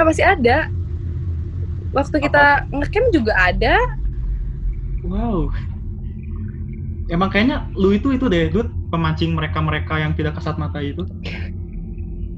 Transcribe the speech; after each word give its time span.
Kan 0.00 0.08
masih 0.08 0.24
ada. 0.24 0.72
Waktu 1.92 2.16
kita 2.24 2.64
ngecamp 2.72 3.06
juga 3.12 3.36
ada. 3.36 3.76
Wow. 5.04 5.52
Emang 7.12 7.28
kayaknya 7.28 7.68
lu 7.76 7.92
itu 7.92 8.16
itu 8.16 8.24
deh, 8.32 8.48
Dut, 8.48 8.72
pemancing 8.88 9.36
mereka-mereka 9.36 10.00
yang 10.00 10.16
tidak 10.16 10.40
kasat 10.40 10.56
mata 10.56 10.80
itu. 10.80 11.04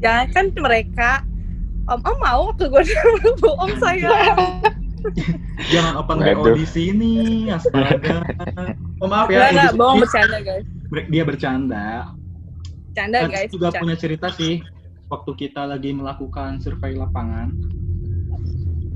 Ya 0.02 0.26
kan 0.34 0.50
mereka 0.58 1.22
Om 1.86 2.02
Om 2.02 2.16
mau 2.18 2.40
waktu 2.50 2.66
gue 2.66 2.82
bohong 3.38 3.78
saya. 3.84 4.10
Jangan 5.70 6.02
open 6.02 6.18
BO 6.18 6.58
di 6.58 6.66
sini, 6.66 7.46
astaga. 7.46 8.26
Oh 8.98 9.06
maaf 9.06 9.30
ya, 9.30 9.54
enggak, 9.54 9.70
ini- 9.70 9.78
bohong 9.78 10.02
bercanda 10.02 10.38
guys. 10.42 10.66
dia 11.14 11.22
bercanda. 11.22 11.86
Bercanda 12.90 13.18
guys. 13.30 13.50
juga 13.54 13.70
bercanda. 13.70 13.82
punya 13.86 13.96
cerita 14.02 14.26
sih 14.34 14.58
waktu 15.12 15.30
kita 15.36 15.68
lagi 15.68 15.92
melakukan 15.92 16.56
survei 16.56 16.96
lapangan 16.96 17.52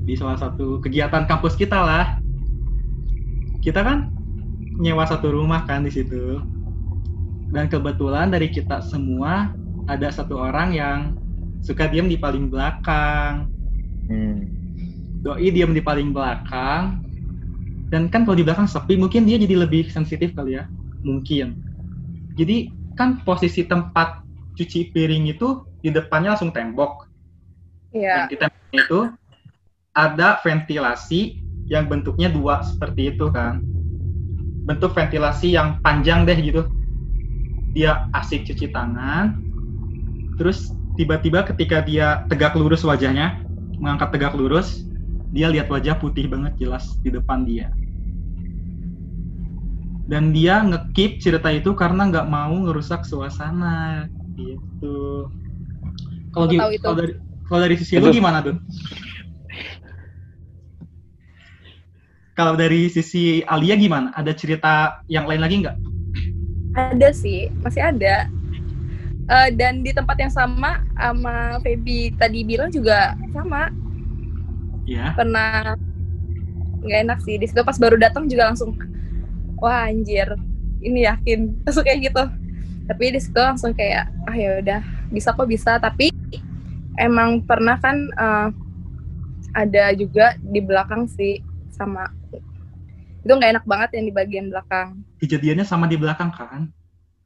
di 0.01 0.17
salah 0.17 0.41
satu 0.41 0.81
kegiatan 0.81 1.29
kampus 1.29 1.53
kita 1.53 1.77
lah. 1.77 2.17
Kita 3.61 3.85
kan 3.85 4.09
nyewa 4.81 5.05
satu 5.05 5.29
rumah 5.29 5.67
kan 5.69 5.85
di 5.85 5.93
situ. 5.93 6.41
Dan 7.53 7.69
kebetulan 7.69 8.33
dari 8.33 8.49
kita 8.49 8.81
semua 8.81 9.53
ada 9.85 10.09
satu 10.09 10.41
orang 10.41 10.73
yang 10.73 10.99
suka 11.61 11.85
diam 11.91 12.09
di 12.09 12.17
paling 12.17 12.49
belakang. 12.49 13.51
Hmm. 14.09 14.47
Doi 15.21 15.53
diam 15.53 15.75
di 15.75 15.83
paling 15.83 16.15
belakang. 16.15 17.03
Dan 17.87 18.11
kan 18.11 18.27
kalau 18.27 18.35
di 18.35 18.43
belakang 18.43 18.67
sepi, 18.67 18.99
mungkin 18.99 19.23
dia 19.23 19.39
jadi 19.39 19.63
lebih 19.63 19.87
sensitif 19.91 20.35
kali 20.35 20.59
ya. 20.59 20.67
Mungkin. 21.03 21.55
Jadi 22.35 22.71
kan 22.99 23.23
posisi 23.23 23.63
tempat 23.63 24.23
cuci 24.55 24.91
piring 24.91 25.31
itu 25.31 25.66
di 25.81 25.89
depannya 25.93 26.33
langsung 26.35 26.53
tembok. 26.53 27.07
Iya. 27.93 28.25
Dan 28.25 28.31
di 28.31 28.35
tembok 28.37 28.71
itu 28.73 28.99
ada 29.97 30.37
ventilasi 30.45 31.41
yang 31.67 31.89
bentuknya 31.89 32.29
dua 32.31 32.63
seperti 32.63 33.15
itu 33.15 33.27
kan. 33.33 33.59
Bentuk 34.67 34.93
ventilasi 34.93 35.55
yang 35.55 35.79
panjang 35.81 36.27
deh 36.27 36.37
gitu. 36.37 36.67
Dia 37.73 38.07
asik 38.13 38.47
cuci 38.47 38.71
tangan. 38.71 39.37
Terus 40.37 40.71
tiba-tiba 40.95 41.45
ketika 41.45 41.81
dia 41.81 42.25
tegak 42.29 42.53
lurus 42.57 42.85
wajahnya, 42.85 43.41
mengangkat 43.77 44.17
tegak 44.17 44.33
lurus, 44.37 44.85
dia 45.31 45.51
lihat 45.51 45.67
wajah 45.67 45.97
putih 45.99 46.29
banget 46.29 46.55
jelas 46.57 46.97
di 47.03 47.11
depan 47.11 47.43
dia. 47.43 47.69
Dan 50.07 50.31
dia 50.31 50.63
ngekip 50.63 51.19
cerita 51.19 51.51
itu 51.51 51.75
karena 51.75 52.07
nggak 52.07 52.27
mau 52.31 52.55
ngerusak 52.55 53.03
suasana 53.03 54.07
gitu. 54.39 55.27
Kalau 56.37 56.45
Aku 56.45 56.53
gi- 56.53 56.61
tahu 56.61 56.71
itu. 56.77 56.83
kalau 56.85 56.97
dari 57.01 57.11
kalau 57.49 57.59
dari 57.65 57.75
sisi 57.81 57.93
lu 57.97 58.07
Itu- 58.13 58.17
gimana, 58.21 58.37
Dun? 58.45 58.57
Kalau 62.37 62.53
dari 62.53 62.85
sisi 62.93 63.41
Alia 63.41 63.73
gimana? 63.73 64.13
Ada 64.13 64.29
cerita 64.37 65.01
yang 65.09 65.25
lain 65.25 65.41
lagi 65.41 65.65
nggak? 65.65 65.77
Ada 66.77 67.09
sih, 67.09 67.49
masih 67.65 67.81
ada. 67.81 68.29
Eh, 69.27 69.49
dan 69.57 69.81
di 69.81 69.89
tempat 69.89 70.13
yang 70.21 70.29
sama 70.29 70.85
sama 70.93 71.57
Feby 71.65 72.13
tadi 72.13 72.45
bilang 72.45 72.69
juga 72.69 73.17
sama. 73.33 73.73
Ya. 74.85 75.17
Pernah 75.17 75.73
nggak 76.85 76.99
enak 77.09 77.19
sih. 77.25 77.41
Di 77.41 77.49
situ 77.49 77.65
pas 77.65 77.81
baru 77.81 77.97
datang 77.97 78.29
juga 78.29 78.53
langsung 78.53 78.77
wah 79.57 79.89
anjir. 79.89 80.29
Ini 80.77 81.09
yakin. 81.09 81.65
Langsung 81.65 81.81
kayak 81.81 82.13
gitu. 82.13 82.23
Tapi 82.85 83.03
di 83.17 83.19
situ 83.19 83.39
langsung 83.41 83.73
kayak 83.73 84.13
ah 84.29 84.35
ya 84.37 84.61
udah 84.61 84.81
bisa 85.09 85.33
kok 85.33 85.47
bisa 85.47 85.79
tapi 85.79 86.11
emang 86.99 87.43
pernah 87.45 87.79
kan 87.79 87.97
eh, 88.11 88.47
ada 89.55 89.95
juga 89.95 90.37
di 90.39 90.59
belakang 90.61 91.09
sih 91.09 91.41
sama 91.73 92.09
itu 93.25 93.31
nggak 93.31 93.59
enak 93.59 93.65
banget 93.67 93.89
yang 93.99 94.05
di 94.07 94.13
bagian 94.13 94.47
belakang 94.53 95.07
Kejadiannya 95.17 95.65
sama 95.65 95.89
di 95.89 95.97
belakang 95.97 96.29
kan? 96.29 96.69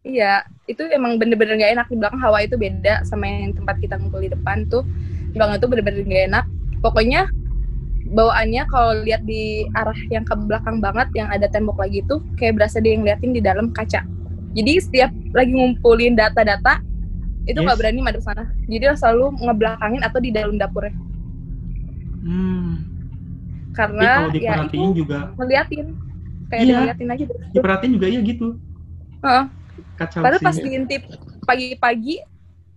Iya, 0.02 0.48
itu 0.66 0.82
emang 0.90 1.20
bener-bener 1.20 1.60
gak 1.60 1.74
enak 1.76 1.88
di 1.92 1.98
belakang 2.00 2.22
hawa 2.24 2.42
itu 2.42 2.56
beda 2.56 3.04
sama 3.04 3.28
yang 3.28 3.54
tempat 3.54 3.78
kita 3.84 4.00
ngumpul 4.00 4.24
di 4.24 4.32
depan 4.32 4.66
tuh. 4.72 4.88
Di 5.30 5.36
belakang 5.38 5.60
itu 5.60 5.68
bener-bener 5.68 6.02
gak 6.08 6.26
enak. 6.32 6.46
Pokoknya 6.80 7.28
bawaannya 8.16 8.64
kalau 8.72 9.04
lihat 9.04 9.28
di 9.28 9.68
arah 9.76 9.96
yang 10.10 10.24
ke 10.24 10.34
belakang 10.34 10.80
banget 10.82 11.12
yang 11.14 11.28
ada 11.30 11.46
tembok 11.52 11.84
lagi 11.84 12.02
tuh 12.10 12.24
kayak 12.40 12.58
berasa 12.64 12.80
dia 12.82 12.96
yang 12.96 13.04
liatin 13.06 13.36
di 13.36 13.44
dalam 13.44 13.76
kaca. 13.76 14.02
Jadi 14.56 14.74
setiap 14.80 15.12
lagi 15.36 15.52
ngumpulin 15.52 16.16
data-data 16.16 16.80
itu 17.44 17.58
nggak 17.58 17.74
Yes. 17.74 17.82
berani 17.82 18.00
madep 18.02 18.22
sana. 18.22 18.44
Jadi 18.66 18.84
selalu 18.94 19.26
ngebelakangin 19.42 20.02
atau 20.02 20.20
di 20.22 20.30
dalam 20.30 20.56
dapurnya. 20.56 20.94
Hmm. 22.22 22.86
Tapi 23.72 23.74
Karena 23.74 24.10
kalau 24.28 24.36
ya 24.36 24.56
itu 24.68 24.88
juga, 24.94 25.20
ngeliatin. 25.40 25.86
Kayak 26.52 26.64
Iya. 26.68 26.76
ngeliatin 26.84 27.08
aja. 27.08 27.24
situ. 27.24 27.34
diperhatiin 27.56 27.92
juga 27.96 28.08
iya 28.12 28.20
gitu. 28.22 28.48
Heeh. 29.24 29.44
Kacau 29.96 30.20
Padahal 30.22 30.42
pas 30.44 30.58
diintip 30.58 31.02
pagi-pagi 31.42 32.16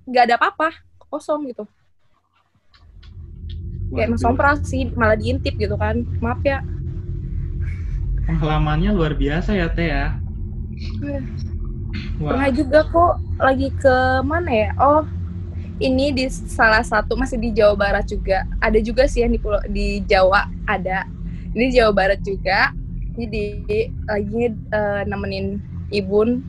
nggak 0.06 0.24
ada 0.30 0.34
apa-apa, 0.38 0.68
kosong 1.10 1.50
gitu. 1.50 1.64
Kayak 3.90 4.14
Waduh. 4.14 4.20
sompral 4.20 4.54
sih, 4.62 4.88
malah 4.94 5.18
diintip 5.18 5.54
gitu 5.54 5.74
kan. 5.74 6.02
Maaf 6.18 6.40
ya. 6.42 6.62
Pengalamannya 8.24 8.96
luar 8.96 9.12
biasa 9.12 9.52
ya 9.52 9.68
Teh 9.68 9.88
ya. 9.92 10.16
Wah, 12.18 12.34
Pernah 12.34 12.50
juga 12.54 12.78
kok 12.90 13.14
lagi 13.38 13.68
ke 13.74 13.94
mana 14.22 14.50
ya? 14.50 14.70
Oh, 14.78 15.02
ini 15.82 16.14
di 16.14 16.30
salah 16.30 16.82
satu 16.86 17.18
masih 17.18 17.38
di 17.38 17.50
Jawa 17.50 17.74
Barat 17.74 18.06
juga. 18.06 18.46
Ada 18.62 18.78
juga 18.78 19.10
sih 19.10 19.26
yang 19.26 19.34
di 19.34 19.40
pulau 19.42 19.58
di 19.66 20.02
Jawa 20.06 20.46
ada. 20.66 21.06
Ini 21.54 21.74
Jawa 21.74 21.92
Barat 21.94 22.22
juga. 22.22 22.70
Jadi 23.14 23.62
lagi 24.06 24.50
eh, 24.50 25.02
nemenin 25.06 25.58
ibun 25.90 26.42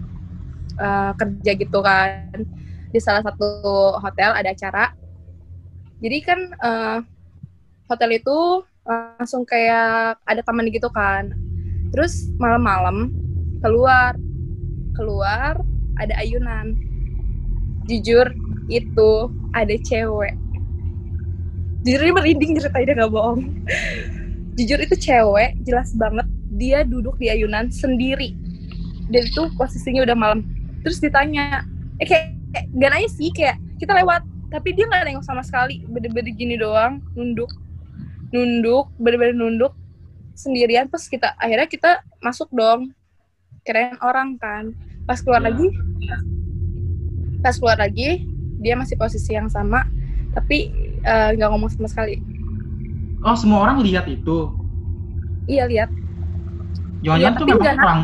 eh, 0.78 1.11
kerja 1.17 1.51
gitu 1.53 1.79
kan 1.81 2.41
di 2.89 3.00
salah 3.01 3.22
satu 3.22 3.50
hotel 4.01 4.33
ada 4.33 4.50
acara. 4.53 4.94
Jadi 6.01 6.17
kan 6.22 6.39
eh, 6.53 6.97
hotel 7.89 8.17
itu 8.17 8.66
langsung 8.85 9.45
kayak 9.45 10.22
ada 10.25 10.41
taman 10.45 10.69
gitu 10.69 10.89
kan. 10.94 11.33
Terus 11.89 12.29
malam-malam 12.38 13.09
keluar 13.62 14.13
keluar 14.95 15.59
ada 16.00 16.13
ayunan. 16.19 16.75
Jujur 17.85 18.33
itu 18.72 19.11
ada 19.53 19.75
cewek. 19.85 20.33
Jujur 21.85 22.01
ini 22.01 22.13
merinding 22.17 22.57
ceritanya 22.57 23.06
gak 23.06 23.13
bohong. 23.13 23.45
Jujur 24.57 24.79
itu 24.81 24.95
cewek, 24.97 25.53
jelas 25.67 25.94
banget 25.94 26.25
dia 26.56 26.81
duduk 26.81 27.19
di 27.22 27.29
ayunan 27.29 27.69
sendiri. 27.69 28.33
Dan 29.11 29.29
itu 29.29 29.51
posisinya 29.53 30.01
udah 30.01 30.17
malam. 30.17 30.41
Terus 30.81 30.97
ditanya, 30.97 31.62
eh 32.01 32.07
kayak, 32.09 32.33
kayak 32.56 32.66
gak 32.73 32.89
nanya 32.89 33.09
sih, 33.12 33.29
kayak 33.29 33.62
kita 33.77 33.94
lewat. 34.01 34.25
Tapi 34.50 34.73
dia 34.73 34.89
gak 34.89 35.06
nengok 35.06 35.25
sama 35.27 35.45
sekali, 35.45 35.85
bener-bener 35.85 36.33
gini 36.33 36.57
doang, 36.57 37.03
nunduk. 37.13 37.53
Nunduk, 38.33 38.89
bener-bener 38.97 39.38
nunduk 39.38 39.77
sendirian. 40.33 40.89
Terus 40.89 41.06
kita, 41.06 41.38
akhirnya 41.38 41.69
kita 41.69 42.01
masuk 42.23 42.50
dong. 42.50 42.89
Kirain 43.66 43.98
orang 44.00 44.38
kan. 44.38 44.72
Pas 45.03 45.18
keluar 45.20 45.42
Iya. 45.42 45.50
lagi, 45.50 45.68
pas 47.42 47.58
keluar 47.58 47.78
lagi, 47.78 48.26
dia 48.59 48.74
masih 48.74 48.94
posisi 48.96 49.34
yang 49.34 49.50
sama, 49.50 49.86
tapi 50.31 50.70
eh, 51.02 51.30
nggak 51.34 51.50
ngomong 51.50 51.70
sama 51.70 51.86
sekali. 51.86 52.22
oh 53.22 53.34
semua 53.34 53.66
orang 53.66 53.81
lihat 53.81 54.06
itu. 54.06 54.54
Iya 55.46 55.66
lihat, 55.66 55.90
Jangan-jangan 57.02 57.34
Iya, 57.34 57.38
tuh 57.38 57.46
tapi 57.48 57.58
memang 57.59 57.78
orang. 57.80 58.00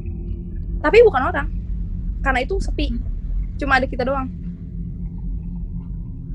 tapi 0.79 0.97
bukan 1.01 1.23
orang, 1.23 1.47
karena 2.19 2.39
itu 2.41 2.57
sepi, 2.57 2.87
cuma 3.57 3.77
ada 3.77 3.85
kita 3.85 4.01
doang. 4.01 4.29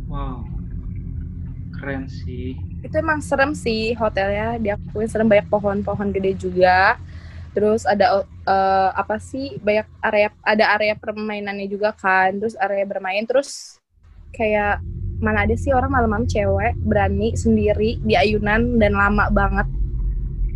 Wow. 0.06 0.47
Keren 1.72 2.06
sih. 2.06 2.54
Itu 2.80 2.95
emang 2.97 3.18
serem 3.21 3.53
sih 3.53 3.95
hotelnya, 3.95 4.56
diakuin 4.56 5.06
serem 5.06 5.27
banyak 5.27 5.47
pohon-pohon 5.47 6.10
gede 6.10 6.39
juga. 6.41 6.95
Terus 7.53 7.83
ada 7.84 8.22
eh, 8.47 8.91
apa 8.95 9.19
sih 9.19 9.59
banyak 9.59 9.87
area 10.01 10.28
ada 10.47 10.65
area 10.78 10.95
permainannya 10.95 11.66
juga 11.66 11.91
kan, 11.93 12.39
terus 12.39 12.54
area 12.57 12.87
bermain 12.87 13.27
terus 13.27 13.78
kayak 14.33 14.81
mana 15.16 15.48
ada 15.48 15.57
sih 15.57 15.72
orang 15.72 15.89
malam-malam 15.89 16.28
cewek 16.28 16.77
berani 16.84 17.33
sendiri 17.34 17.97
di 18.04 18.15
ayunan 18.15 18.77
dan 18.77 18.93
lama 18.93 19.33
banget. 19.33 19.65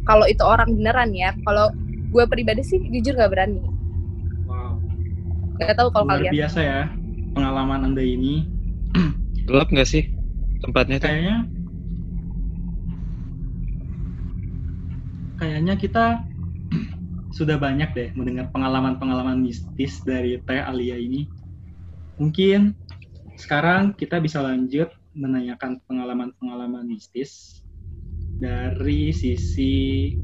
Kalau 0.05 0.25
itu 0.29 0.43
orang 0.45 0.77
beneran 0.77 1.11
ya, 1.17 1.33
kalau 1.45 1.73
gue 2.11 2.25
pribadi 2.27 2.61
sih 2.67 2.81
jujur 2.91 3.15
gak 3.17 3.31
berani. 3.31 3.63
Wow. 4.45 4.77
Gak 5.63 5.77
tahu 5.79 5.89
kalau 5.95 6.05
Luar 6.11 6.19
kalian. 6.21 6.33
biasa 6.35 6.59
ya 6.61 6.81
pengalaman 7.33 7.89
anda 7.93 8.03
ini. 8.05 8.45
Gelap 9.49 9.71
nggak 9.71 9.89
sih 9.89 10.11
tempatnya 10.61 10.99
tuh? 11.01 11.09
Kayaknya 11.09 11.37
kayaknya 15.41 15.75
kita 15.81 16.05
sudah 17.31 17.56
banyak 17.56 17.91
deh 17.94 18.09
mendengar 18.19 18.50
pengalaman-pengalaman 18.50 19.38
mistis 19.38 20.03
dari 20.03 20.38
Teh 20.43 20.59
Alia 20.59 20.99
ini. 20.99 21.31
Mungkin 22.19 22.75
sekarang 23.38 23.94
kita 23.94 24.19
bisa 24.19 24.43
lanjut 24.43 24.91
menanyakan 25.15 25.79
pengalaman-pengalaman 25.87 26.85
mistis 26.87 27.62
dari 28.43 29.15
sisi 29.15 30.15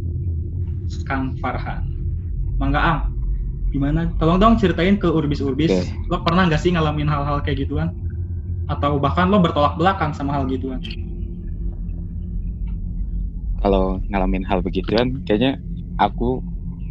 Kang 1.07 1.39
Farhan. 1.39 1.87
Mangga 2.59 2.81
Ang, 2.81 3.01
gimana? 3.71 4.11
Tolong 4.19 4.39
dong 4.41 4.55
ceritain 4.59 4.99
ke 4.99 5.07
Urbis-Urbis, 5.07 5.71
Oke. 5.71 6.11
lo 6.11 6.25
pernah 6.25 6.49
nggak 6.49 6.63
sih 6.63 6.73
ngalamin 6.75 7.07
hal-hal 7.07 7.43
kayak 7.45 7.67
gituan? 7.67 7.93
Atau 8.67 8.99
bahkan 8.99 9.31
lo 9.31 9.39
bertolak 9.39 9.79
belakang 9.79 10.11
sama 10.11 10.35
hal 10.35 10.49
gituan? 10.51 10.83
Kalau 13.63 13.99
ngalamin 14.11 14.47
hal 14.47 14.63
begituan, 14.63 15.23
kayaknya 15.27 15.59
aku 15.99 16.41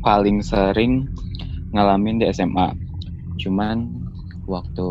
paling 0.06 0.38
sering 0.52 0.94
ngalamin 1.74 2.16
di 2.22 2.26
SMA. 2.38 2.68
Cuman 3.42 3.78
waktu 4.54 4.88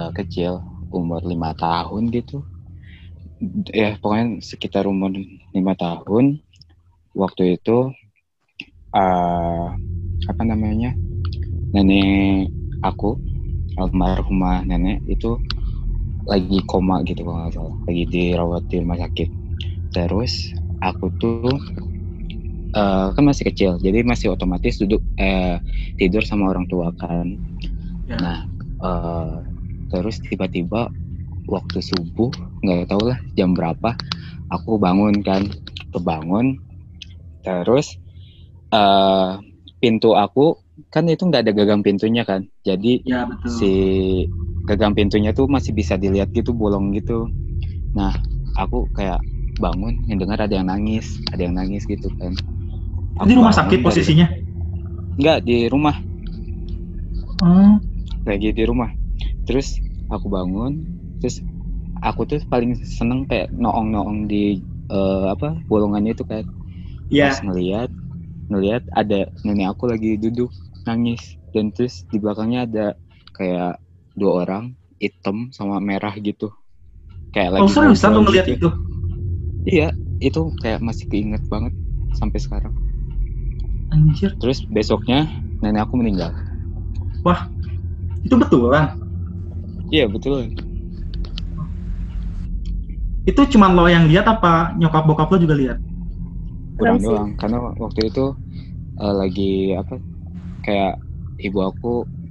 eh, 0.00 0.12
kecil, 0.18 0.52
umur 0.98 1.20
lima 1.32 1.50
tahun 1.64 2.02
gitu, 2.16 2.38
ya 3.80 3.88
pokoknya 4.00 4.26
sekitar 4.50 4.84
umur 4.92 5.10
lima 5.56 5.74
tahun, 5.84 6.24
waktu 7.22 7.42
itu 7.60 7.76
eh 9.00 9.66
apa 10.30 10.42
namanya 10.50 10.90
nenek 11.74 12.50
aku 12.88 13.10
almarhumah 13.80 14.58
nenek 14.70 14.98
itu 15.14 15.30
lagi 16.32 16.58
koma 16.70 16.96
gitu 17.08 17.20
kalau 17.26 17.38
nggak 17.44 17.54
salah. 17.56 17.76
Lagi 17.88 18.04
dirawat 18.14 18.62
di 18.70 18.76
rumah 18.82 18.98
sakit. 19.04 19.28
Terus 19.94 20.32
aku 20.88 21.06
tuh 21.20 21.56
eh, 22.76 23.06
kan 23.14 23.24
masih 23.26 23.44
kecil 23.50 23.72
jadi 23.82 24.02
masih 24.06 24.32
otomatis 24.34 24.74
duduk 24.82 25.02
eh, 25.20 25.58
tidur 25.98 26.22
sama 26.26 26.50
orang 26.52 26.66
tua 26.70 26.92
kan 26.94 27.26
Ya. 28.06 28.16
nah 28.22 28.38
eh, 28.84 29.36
terus 29.90 30.16
tiba-tiba 30.24 30.90
waktu 31.48 31.78
subuh 31.82 32.30
nggak 32.62 32.88
tahu 32.90 33.02
lah 33.14 33.18
jam 33.38 33.52
berapa 33.58 33.96
aku 34.50 34.78
bangun 34.80 35.14
kan 35.24 35.42
kebangun 35.94 36.58
terus 37.44 37.96
eh 38.74 39.30
pintu 39.82 40.10
aku 40.18 40.58
kan 40.92 41.04
itu 41.10 41.22
nggak 41.28 41.42
ada 41.48 41.52
gagang 41.56 41.82
pintunya 41.86 42.22
kan 42.28 42.46
jadi 42.66 43.02
Ya 43.04 43.26
betul. 43.26 43.50
si 43.58 43.72
gagang 44.68 44.92
pintunya 44.98 45.30
tuh 45.38 45.46
masih 45.50 45.72
bisa 45.74 45.94
dilihat 46.00 46.30
gitu 46.36 46.52
bolong 46.54 46.92
gitu 46.96 47.28
nah 47.96 48.12
aku 48.56 48.88
kayak 48.96 49.20
bangun 49.60 50.00
yang 50.08 50.18
dengar 50.22 50.38
ada 50.46 50.54
yang 50.58 50.68
nangis 50.68 51.20
ada 51.32 51.42
yang 51.48 51.56
nangis 51.56 51.84
gitu 51.88 52.08
kan 52.18 52.32
Di 53.18 53.32
rumah 53.36 53.52
sakit 53.54 53.78
dari- 53.84 53.84
posisinya? 53.84 54.26
enggak 55.18 55.38
di 55.46 55.56
rumah 55.72 55.96
Hmm. 57.40 57.80
lagi 58.28 58.48
di 58.56 58.62
rumah 58.70 58.90
terus 59.46 59.68
aku 60.14 60.26
bangun 60.36 60.72
terus 61.20 61.36
aku 62.08 62.22
tuh 62.30 62.40
paling 62.52 62.72
seneng 62.98 63.20
kayak 63.30 63.48
noong-noong 63.64 64.18
di 64.32 64.44
eh, 64.92 65.24
apa 65.34 65.48
bolongannya 65.70 66.12
itu 66.16 66.24
kayak 66.30 66.46
Ya. 67.10 67.28
pas 67.28 67.36
ngelihat 67.44 67.90
ngelihat 68.50 68.84
ada 69.00 69.20
nenek 69.46 69.68
aku 69.74 69.84
lagi 69.92 70.10
duduk 70.24 70.50
nangis 70.88 71.22
dan 71.54 71.66
terus 71.76 71.94
di 72.12 72.18
belakangnya 72.22 72.60
ada 72.68 72.86
kayak 73.38 73.80
dua 74.20 74.32
orang 74.46 74.64
hitam 75.02 75.36
sama 75.56 75.76
merah 75.82 76.14
gitu 76.20 76.48
kayak 77.34 77.52
Oh 77.60 77.62
lagi 77.62 77.72
ngobrol 77.72 78.24
ngeliat 78.26 78.46
gitu. 78.46 78.54
itu? 78.54 78.68
iya 79.72 79.86
itu 80.26 80.40
kayak 80.60 80.80
masih 80.88 81.04
keinget 81.10 81.42
banget 81.52 81.72
sampai 82.18 82.38
sekarang 82.44 82.74
Anjir. 83.90 84.32
terus 84.40 84.58
besoknya 84.76 85.18
nenek 85.62 85.82
aku 85.86 85.94
meninggal 86.00 86.30
Itu 88.24 88.36
betulan. 88.40 88.96
iya 89.94 90.06
betul 90.12 90.54
Itu 93.30 93.42
cuma 93.52 93.66
lo 93.76 93.84
yang 93.94 94.04
lihat 94.10 94.26
apa 94.34 94.52
nyokap 94.80 95.02
bokap 95.08 95.28
lo 95.32 95.36
juga 95.44 95.54
lihat? 95.60 95.78
kurang 96.78 96.98
doang 97.04 97.30
karena 97.40 97.58
waktu 97.84 98.00
itu 98.10 98.24
eh, 99.04 99.14
lagi 99.22 99.52
apa 99.80 99.94
kayak 100.66 100.94
ibu 101.46 101.58
aku 101.70 101.88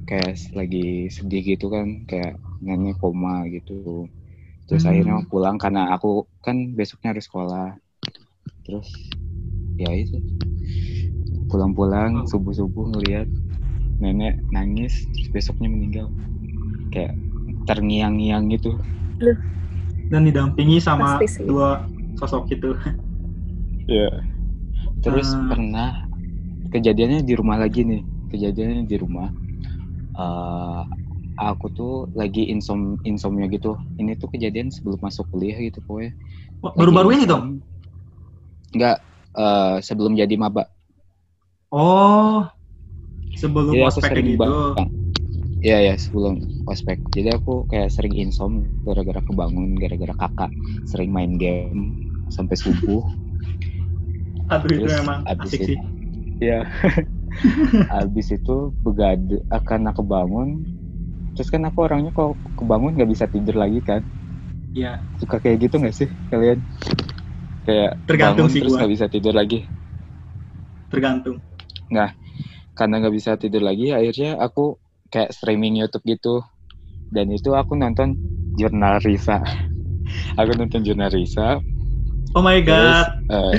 kayak 0.10 0.32
lagi 0.60 0.80
sedih 1.16 1.44
gitu 1.52 1.68
kan 1.76 1.88
kayak 2.10 2.34
nenek 2.66 2.96
koma 3.02 3.36
gitu 3.56 3.74
terus 4.68 4.84
Hmm. 4.84 4.90
akhirnya 4.90 5.16
pulang 5.32 5.58
karena 5.64 5.82
aku 5.96 6.10
kan 6.46 6.58
besoknya 6.80 7.10
harus 7.14 7.26
sekolah 7.30 7.68
terus 8.66 8.90
ya 9.82 9.92
itu 10.04 10.18
pulang-pulang 11.50 12.24
Oh. 12.24 12.28
subuh-subuh 12.30 12.96
ngeliat 12.96 13.28
nenek 14.00 14.40
nangis 14.54 14.96
terus 15.12 15.30
besoknya 15.34 15.68
meninggal. 15.68 16.08
Kayak 16.94 17.14
terngiang-ngiang 17.68 18.48
gitu. 18.54 18.78
Dan 20.10 20.26
didampingi 20.26 20.82
sama 20.82 21.20
dua 21.46 21.86
sosok 22.18 22.50
itu. 22.50 22.74
ya 23.90 24.10
terus 25.02 25.34
Hmm. 25.34 25.50
pernah 25.50 26.06
kejadiannya 26.70 27.26
di 27.26 27.34
rumah 27.34 27.58
lagi 27.58 27.82
nih. 27.86 28.02
Kejadiannya 28.30 28.86
di 28.86 28.96
rumah. 29.02 29.30
Eh, 30.20 30.82
aku 31.40 31.72
tuh 31.72 31.94
lagi 32.14 32.52
insom 32.52 33.00
insomnia 33.08 33.48
gitu. 33.50 33.80
Ini 33.98 34.20
tuh 34.20 34.30
kejadian 34.30 34.70
sebelum 34.70 35.00
masuk 35.02 35.26
kuliah 35.32 35.58
gitu 35.58 35.80
pokoknya. 35.88 36.14
Wah, 36.62 36.74
Baru-baru 36.76 37.10
ini 37.16 37.26
dong? 37.26 37.44
enggak 38.76 39.02
eh, 39.34 39.78
sebelum 39.82 40.14
jadi 40.14 40.36
maba 40.38 40.70
Oh. 41.70 42.50
Sebelum 43.38 43.72
jadi 43.78 43.86
ospek 43.88 44.10
kayak 44.10 44.26
gitu. 44.26 44.54
Iya 45.60 45.78
ya 45.92 45.96
sebelum 46.00 46.40
ospek 46.64 47.04
jadi 47.12 47.36
aku 47.36 47.68
kayak 47.68 47.92
sering 47.92 48.16
insom 48.16 48.80
gara-gara 48.80 49.20
kebangun 49.20 49.76
gara-gara 49.76 50.16
kakak 50.16 50.52
sering 50.88 51.12
main 51.12 51.36
game 51.36 52.00
sampai 52.32 52.56
subuh 52.56 53.04
Aduh 54.56 54.72
itu 54.72 54.88
emang 54.88 55.28
abis 55.28 55.52
asik 55.52 55.60
itu- 55.62 55.68
sih. 55.76 55.78
Iya. 56.40 56.60
Habis 57.94 58.34
itu 58.34 58.74
begade 58.82 59.44
akan 59.52 59.92
aku 59.94 60.02
bangun. 60.02 60.64
Terus 61.38 61.52
kan 61.54 61.62
aku 61.68 61.86
orangnya 61.86 62.10
kok 62.16 62.40
kebangun 62.58 62.96
nggak 62.98 63.12
bisa 63.12 63.26
tidur 63.30 63.60
lagi 63.60 63.84
kan. 63.84 64.02
Iya. 64.74 65.04
Suka 65.22 65.38
kayak 65.44 65.70
gitu 65.70 65.76
nggak 65.78 65.96
sih 65.96 66.10
kalian? 66.32 66.64
Kayak 67.68 68.00
Tergantung 68.08 68.48
bangun 68.48 68.54
sih 68.56 68.60
terus 68.64 68.74
nggak 68.80 68.92
bisa 68.96 69.06
tidur 69.12 69.34
lagi. 69.36 69.68
Tergantung. 70.90 71.38
Karena 72.78 72.96
nggak 73.04 73.16
bisa 73.16 73.32
tidur 73.36 73.64
lagi, 73.66 73.92
akhirnya 73.92 74.40
aku 74.40 74.80
kayak 75.12 75.34
streaming 75.36 75.76
YouTube 75.82 76.06
gitu. 76.08 76.36
Dan 77.12 77.30
itu 77.34 77.52
aku 77.54 77.74
nonton 77.76 78.18
jurnal 78.56 79.02
Risa. 79.04 79.42
aku 80.40 80.52
nonton 80.58 80.82
jurnal 80.86 81.12
Risa. 81.12 81.60
Oh 82.36 82.42
my 82.42 82.62
Terus 82.68 82.98
god. 82.98 83.12
eh, 83.32 83.58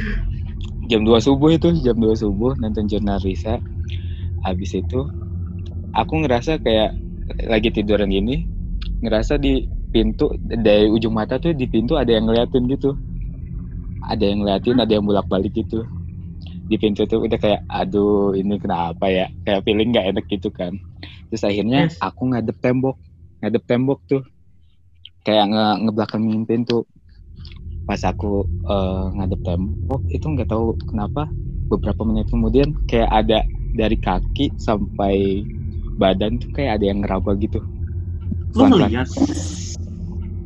jam 0.91 1.03
2 1.07 1.19
subuh 1.21 1.51
itu 1.53 1.69
jam 1.85 1.97
2 1.99 2.15
subuh 2.17 2.53
nonton 2.63 2.87
jurnal 2.91 3.19
Risa. 3.21 3.61
Habis 4.45 4.71
itu 4.83 5.01
aku 5.95 6.15
ngerasa 6.25 6.59
kayak 6.65 6.91
lagi 7.47 7.71
tiduran 7.77 8.11
gini, 8.11 8.47
ngerasa 9.05 9.39
di 9.39 9.65
pintu 9.93 10.31
dari 10.43 10.87
ujung 10.91 11.15
mata 11.15 11.39
tuh 11.43 11.53
di 11.55 11.67
pintu 11.71 11.95
ada 11.99 12.11
yang 12.15 12.27
ngeliatin 12.31 12.65
gitu. 12.71 12.97
Ada 14.01 14.25
yang 14.29 14.39
ngeliatin, 14.45 14.77
ada 14.83 14.93
yang 14.97 15.05
bolak-balik 15.09 15.53
gitu. 15.57 15.85
Di 16.71 16.77
pintu 16.79 17.03
tuh 17.11 17.27
udah 17.27 17.39
kayak 17.43 17.67
aduh 17.67 18.31
ini 18.39 18.55
kenapa 18.63 19.11
ya? 19.11 19.27
Kayak 19.43 19.67
feeling 19.67 19.91
nggak 19.91 20.07
enak 20.15 20.25
gitu 20.31 20.49
kan. 20.55 20.79
Terus 21.27 21.43
akhirnya 21.43 21.91
Yes. 21.91 21.99
aku 21.99 22.23
ngadep 22.31 22.57
tembok, 22.63 22.97
ngadep 23.43 23.63
tembok 23.67 24.01
tuh. 24.07 24.23
Kayak 25.27 25.51
nge 25.51 25.67
ngebelakangin 25.85 26.43
pintu 26.47 26.87
pas 27.91 27.99
aku 28.07 28.47
eh, 28.71 29.05
ngadep 29.19 29.41
tembok 29.43 30.03
itu 30.15 30.23
nggak 30.23 30.47
tahu 30.55 30.79
kenapa 30.87 31.35
beberapa 31.67 32.07
menit 32.07 32.31
kemudian 32.31 32.71
kayak 32.87 33.11
ada 33.11 33.39
dari 33.75 33.99
kaki 33.99 34.55
sampai 34.55 35.43
badan 35.99 36.39
tuh 36.39 36.51
kayak 36.55 36.79
ada 36.79 36.85
yang 36.87 37.03
ngeraba 37.03 37.35
gitu 37.35 37.67
Lu 38.55 38.63
ngeliat? 38.71 39.11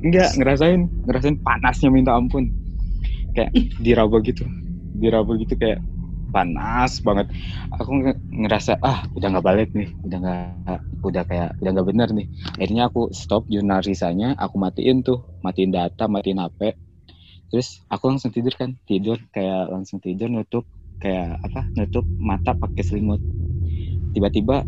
enggak 0.05 0.31
ngerasain 0.37 0.81
ngerasain 1.05 1.37
panasnya 1.41 1.89
minta 1.93 2.13
ampun 2.17 2.53
kayak 3.37 3.53
diraba 3.81 4.21
gitu 4.25 4.45
diraba 4.93 5.33
gitu 5.41 5.55
kayak 5.57 5.81
panas 6.35 6.93
banget. 7.07 7.27
Aku 7.79 7.91
nge- 8.01 8.21
ngerasa 8.43 8.73
ah 8.91 8.99
udah 9.17 9.29
nggak 9.33 9.47
balik 9.51 9.69
nih 9.79 9.89
udah 10.07 10.19
nggak 10.23 10.41
udah 11.09 11.23
kayak 11.31 11.49
udah 11.61 11.71
nggak 11.75 11.89
bener 11.91 12.09
nih. 12.19 12.27
Akhirnya 12.61 12.83
aku 12.91 13.01
stop 13.21 13.43
jurnal 13.53 13.81
risanya 13.89 14.29
aku 14.45 14.57
matiin 14.65 14.99
tuh 15.09 15.19
matiin 15.45 15.71
data 15.77 16.05
matiin 16.15 16.41
hp 16.45 16.61
terus 17.51 17.69
aku 17.93 18.05
langsung 18.11 18.33
tidur 18.35 18.55
kan 18.61 18.71
tidur 18.89 19.19
kayak 19.35 19.71
langsung 19.75 19.99
tidur 20.03 20.29
nutup 20.33 20.65
kayak 21.03 21.39
apa 21.47 21.61
nutup 21.79 22.05
mata 22.19 22.53
pakai 22.63 22.83
selimut. 22.89 23.21
Tiba-tiba 24.15 24.65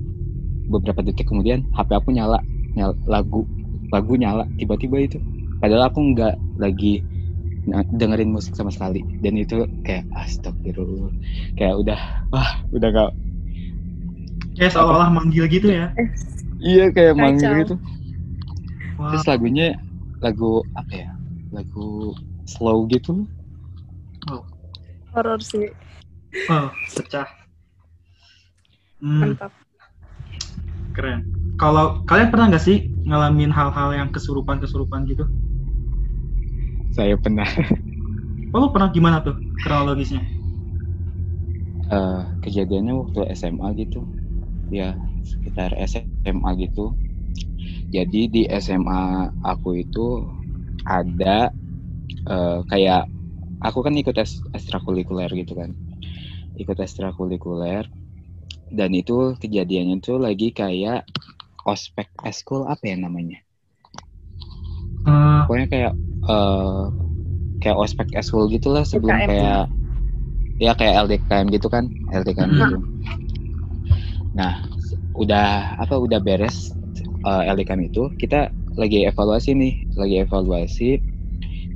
beberapa 0.67 1.01
detik 1.05 1.29
kemudian 1.31 1.67
hp 1.71 1.91
aku 1.95 2.11
nyala, 2.15 2.43
nyala 2.77 2.95
lagu 3.07 3.47
lagu 3.95 4.15
nyala 4.19 4.45
tiba-tiba 4.59 4.99
itu. 5.03 5.19
Padahal 5.63 5.91
aku 5.91 6.01
nggak 6.15 6.35
lagi 6.59 7.07
dengerin 7.67 8.31
musik 8.31 8.55
sama 8.55 8.71
sekali 8.71 9.03
dan 9.21 9.35
itu 9.35 9.67
kayak 9.83 10.07
astagfirullah 10.15 11.11
kayak 11.55 11.75
udah 11.77 12.01
wah 12.31 12.51
udah 12.71 12.89
gak 12.91 13.11
Kayak 14.57 14.73
seolah-olah 14.73 15.13
manggil 15.13 15.45
gitu 15.53 15.69
ya. 15.69 15.93
iya 16.57 16.89
kayak 16.89 17.13
Kacau. 17.13 17.21
manggil 17.21 17.51
gitu 17.61 17.75
Wah. 18.97 19.13
terus 19.13 19.25
lagunya 19.29 19.77
lagu 20.25 20.65
apa 20.73 20.93
ya 20.95 21.11
lagu 21.53 22.17
slow 22.47 22.87
gitu 22.89 23.27
Horor 25.13 25.41
sih, 25.41 25.73
Oh, 26.53 26.69
pecah. 26.93 27.25
Hmm, 29.01 29.33
mantap. 29.33 29.49
keren. 30.93 31.25
Kalau 31.57 32.05
kalian 32.05 32.29
pernah 32.29 32.53
nggak 32.53 32.61
sih 32.61 32.93
ngalamin 33.09 33.49
hal-hal 33.49 33.97
yang 33.97 34.13
kesurupan-kesurupan 34.13 35.09
gitu? 35.09 35.25
Saya 36.97 37.15
pernah. 37.23 37.47
Oh, 38.57 38.67
pernah 38.75 38.89
gimana 38.97 39.19
tuh 39.27 39.35
kronologisnya? 39.63 40.23
eh, 41.97 42.21
kejadiannya 42.43 42.93
waktu 43.03 43.21
SMA 43.39 43.69
gitu. 43.83 44.01
Ya 44.79 44.89
sekitar 45.31 45.71
SMA 45.91 46.51
gitu. 46.65 46.85
Jadi 47.95 48.21
di 48.35 48.43
SMA 48.51 49.31
aku 49.53 49.69
itu 49.83 50.07
ada 50.87 51.51
eh, 52.35 52.59
kayak 52.71 53.03
aku 53.67 53.79
kan 53.87 53.95
ikut 54.03 54.17
ekstrakurikuler 54.57 55.31
gitu 55.41 55.53
kan. 55.61 55.71
Ikut 56.63 56.79
ekstrakurikuler 56.87 57.85
dan 58.79 58.91
itu 59.01 59.17
kejadiannya 59.43 59.97
tuh 60.07 60.19
lagi 60.27 60.49
kayak 60.61 61.01
ospek 61.73 62.09
eskul 62.31 62.63
apa 62.73 62.85
ya 62.93 62.97
namanya? 63.05 63.39
Eh, 65.07 65.47
pokoknya 65.47 65.67
kayak 65.73 65.93
eh 66.27 66.83
kayak 67.63 67.79
ospek 67.81 68.09
eskul 68.19 68.47
gitulah 68.53 68.85
sebelum 68.85 69.17
LDKM. 69.17 69.29
kayak 69.31 69.63
ya 70.57 70.73
kayak 70.79 70.95
LDKM 71.09 71.47
gitu 71.53 71.69
kan 71.69 71.85
LDKM 72.13 72.51
Hmm. 72.53 72.61
gitu 72.65 72.77
nah 74.37 74.61
udah 75.17 75.77
apa 75.81 75.97
udah 75.97 76.21
beres 76.21 76.77
eh, 77.25 77.43
LDKM 77.53 77.83
itu 77.89 78.13
kita 78.21 78.53
lagi 78.77 79.09
evaluasi 79.09 79.57
nih 79.57 79.75
lagi 79.97 80.17
evaluasi 80.21 81.01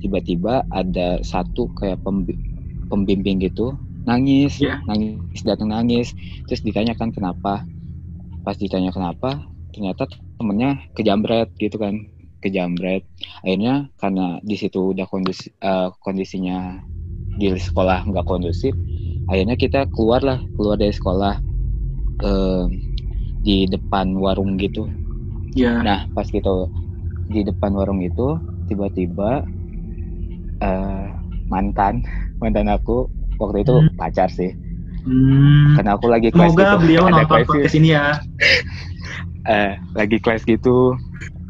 tiba-tiba 0.01 0.65
ada 0.69 1.21
satu 1.25 1.73
kayak 1.73 2.01
pembi- 2.05 2.41
pembimbing 2.89 3.41
gitu 3.41 3.77
nangis 4.05 4.61
Iya. 4.61 4.81
nangis 4.89 5.41
datang 5.45 5.73
nangis 5.73 6.13
terus 6.49 6.61
ditanyakan 6.65 7.13
kenapa 7.13 7.65
pas 8.45 8.57
ditanya 8.57 8.93
kenapa 8.93 9.45
ternyata 9.73 10.09
temennya 10.41 10.81
kejamret 10.97 11.53
gitu 11.61 11.77
kan 11.77 12.09
kejamret 12.43 13.03
akhirnya 13.45 13.75
karena 14.01 14.27
di 14.51 14.57
situ 14.61 14.81
udah 14.93 15.07
kondisi 15.13 15.47
eh, 15.69 15.89
kondisinya 16.05 16.57
di 17.41 17.47
sekolah 17.67 17.99
nggak 18.11 18.27
kondusif 18.31 18.75
akhirnya 19.31 19.57
kita 19.63 19.81
keluar 19.95 20.21
lah 20.29 20.39
keluar 20.57 20.77
dari 20.83 20.95
sekolah 21.01 21.35
eh, 22.29 22.65
di 23.47 23.57
depan 23.75 24.07
warung 24.25 24.53
gitu 24.65 24.83
ya. 25.55 25.87
nah 25.87 25.99
pas 26.15 26.27
gitu 26.37 26.69
di 27.35 27.41
depan 27.49 27.73
warung 27.79 28.01
itu 28.09 28.27
tiba-tiba 28.69 29.45
eh, 30.63 31.07
mantan 31.53 31.95
mantan 32.41 32.69
aku 32.77 32.97
waktu 33.41 33.59
itu 33.65 33.75
Hmm. 33.75 33.89
pacar 33.99 34.29
sih 34.39 34.51
Hmm, 35.05 35.75
karena 35.75 35.91
aku 35.97 36.07
lagi 36.11 36.29
kelas 36.35 36.53
semoga 36.53 36.63
gitu. 36.63 36.77
beliau 36.81 37.05
Ada 37.09 37.23
nonton 37.23 37.27
kelas 37.29 37.49
gitu. 37.55 37.57
podcast 37.57 37.75
ini 37.79 37.89
ya. 37.97 38.21
eh 39.49 39.73
lagi 39.97 40.17
kelas 40.23 40.43
gitu 40.45 40.97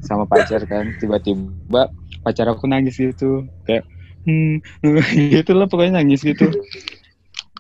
sama 0.02 0.24
pacar 0.28 0.64
kan. 0.66 0.92
Tiba-tiba 1.00 1.90
pacar 2.24 2.46
aku 2.52 2.64
nangis 2.70 2.96
gitu. 2.98 3.46
Kayak 3.66 3.84
hmm 4.26 4.60
gitu 5.34 5.52
lah 5.56 5.66
pokoknya 5.70 6.00
nangis 6.02 6.20
gitu. 6.24 6.46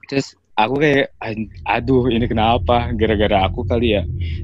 Terus 0.08 0.34
aku 0.58 0.74
kayak 0.82 1.06
"An- 1.22 1.52
aduh 1.64 2.04
ini 2.12 2.26
kenapa? 2.28 2.90
Gara-gara 2.92 3.46
aku 3.46 3.60
kali 3.64 3.96
ya. 3.96 4.02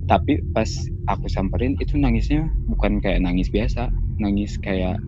Tapi 0.08 0.40
pas 0.54 0.68
aku 1.06 1.26
samperin 1.30 1.74
itu 1.82 1.94
nangisnya 1.98 2.54
bukan 2.70 2.98
kayak 3.02 3.20
nangis 3.22 3.48
biasa. 3.52 3.92
Nangis 4.22 4.56
kayak 4.62 5.02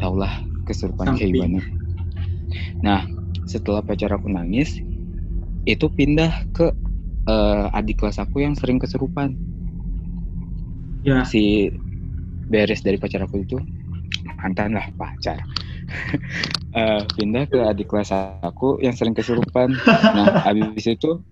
taulah 0.00 0.32
kesurupan 0.66 1.16
kayak 1.18 1.30
gimana? 1.36 1.60
Nah 2.84 3.00
setelah 3.46 3.80
pacar 3.84 4.10
aku 4.16 4.28
nangis 4.32 4.80
itu 5.66 5.86
pindah 5.90 6.32
ke 6.56 6.66
eh, 7.32 7.66
adik 7.78 7.96
kelas 8.02 8.18
aku 8.24 8.42
yang 8.44 8.54
sering 8.58 8.78
kesurupan. 8.82 9.38
Ya. 11.02 11.24
si 11.30 11.70
beres 12.46 12.80
dari 12.80 12.96
pacar 12.96 13.26
aku 13.26 13.42
itu 13.42 13.58
mantan 14.38 14.78
lah 14.78 14.86
pacar. 14.94 15.42
Eh, 16.76 17.02
pindah 17.16 17.48
ke 17.48 17.56
adik 17.56 17.88
kelas 17.88 18.12
aku 18.44 18.76
yang 18.84 18.92
sering 18.92 19.16
kesurupan. 19.16 19.72
Nah 20.12 20.28
habis 20.44 20.84
itu 20.84 21.24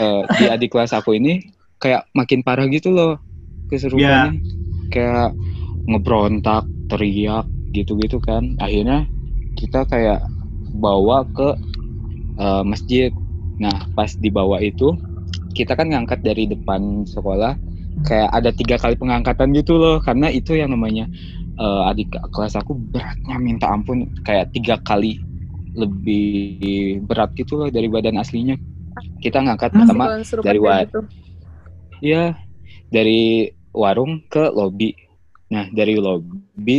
eh, 0.00 0.22
di 0.40 0.44
adik 0.48 0.72
kelas 0.72 0.96
aku 0.96 1.12
ini 1.12 1.44
kayak 1.76 2.08
makin 2.16 2.40
parah 2.40 2.64
gitu 2.72 2.88
loh 2.88 3.20
kesurupannya 3.68 4.40
kayak 4.88 5.36
ngebrontak 5.84 6.72
teriak 6.88 7.52
gitu-gitu 7.76 8.16
kan. 8.24 8.56
Akhirnya 8.56 9.12
kita 9.52 9.84
kayak 9.84 10.24
bawa 10.72 11.28
ke 11.28 11.52
eh, 12.40 12.64
masjid. 12.64 13.12
Nah 13.60 13.92
pas 13.92 14.08
dibawa 14.16 14.56
itu 14.64 14.96
kita 15.52 15.76
kan 15.76 15.92
ngangkat 15.92 16.24
dari 16.24 16.48
depan 16.48 17.04
sekolah 17.04 17.60
kayak 18.00 18.30
ada 18.32 18.50
tiga 18.56 18.76
kali 18.80 18.94
pengangkatan 18.96 19.52
gitu 19.58 19.76
loh. 19.76 19.96
Karena 20.00 20.28
itu 20.32 20.56
yang 20.56 20.72
namanya 20.74 21.08
eh, 21.60 21.82
adik 21.90 22.16
kelas 22.32 22.54
aku 22.60 22.72
beratnya 22.76 23.36
minta 23.40 23.66
ampun 23.72 24.08
kayak 24.26 24.50
tiga 24.54 24.76
kali 24.80 25.20
lebih 25.76 27.00
berat 27.08 27.32
gitu 27.36 27.60
loh 27.60 27.68
dari 27.72 27.88
badan 27.92 28.20
aslinya. 28.20 28.56
Kita 29.22 29.38
ngangkat 29.44 29.72
pertama 29.76 30.12
dari 30.42 30.58
kayak 30.60 30.62
wa- 30.62 30.88
gitu. 30.88 30.98
ya 32.02 32.36
dari 32.92 33.48
warung 33.72 34.22
ke 34.28 34.50
lobi. 34.52 34.94
Nah 35.54 35.66
dari 35.72 35.94
lobi 35.98 36.78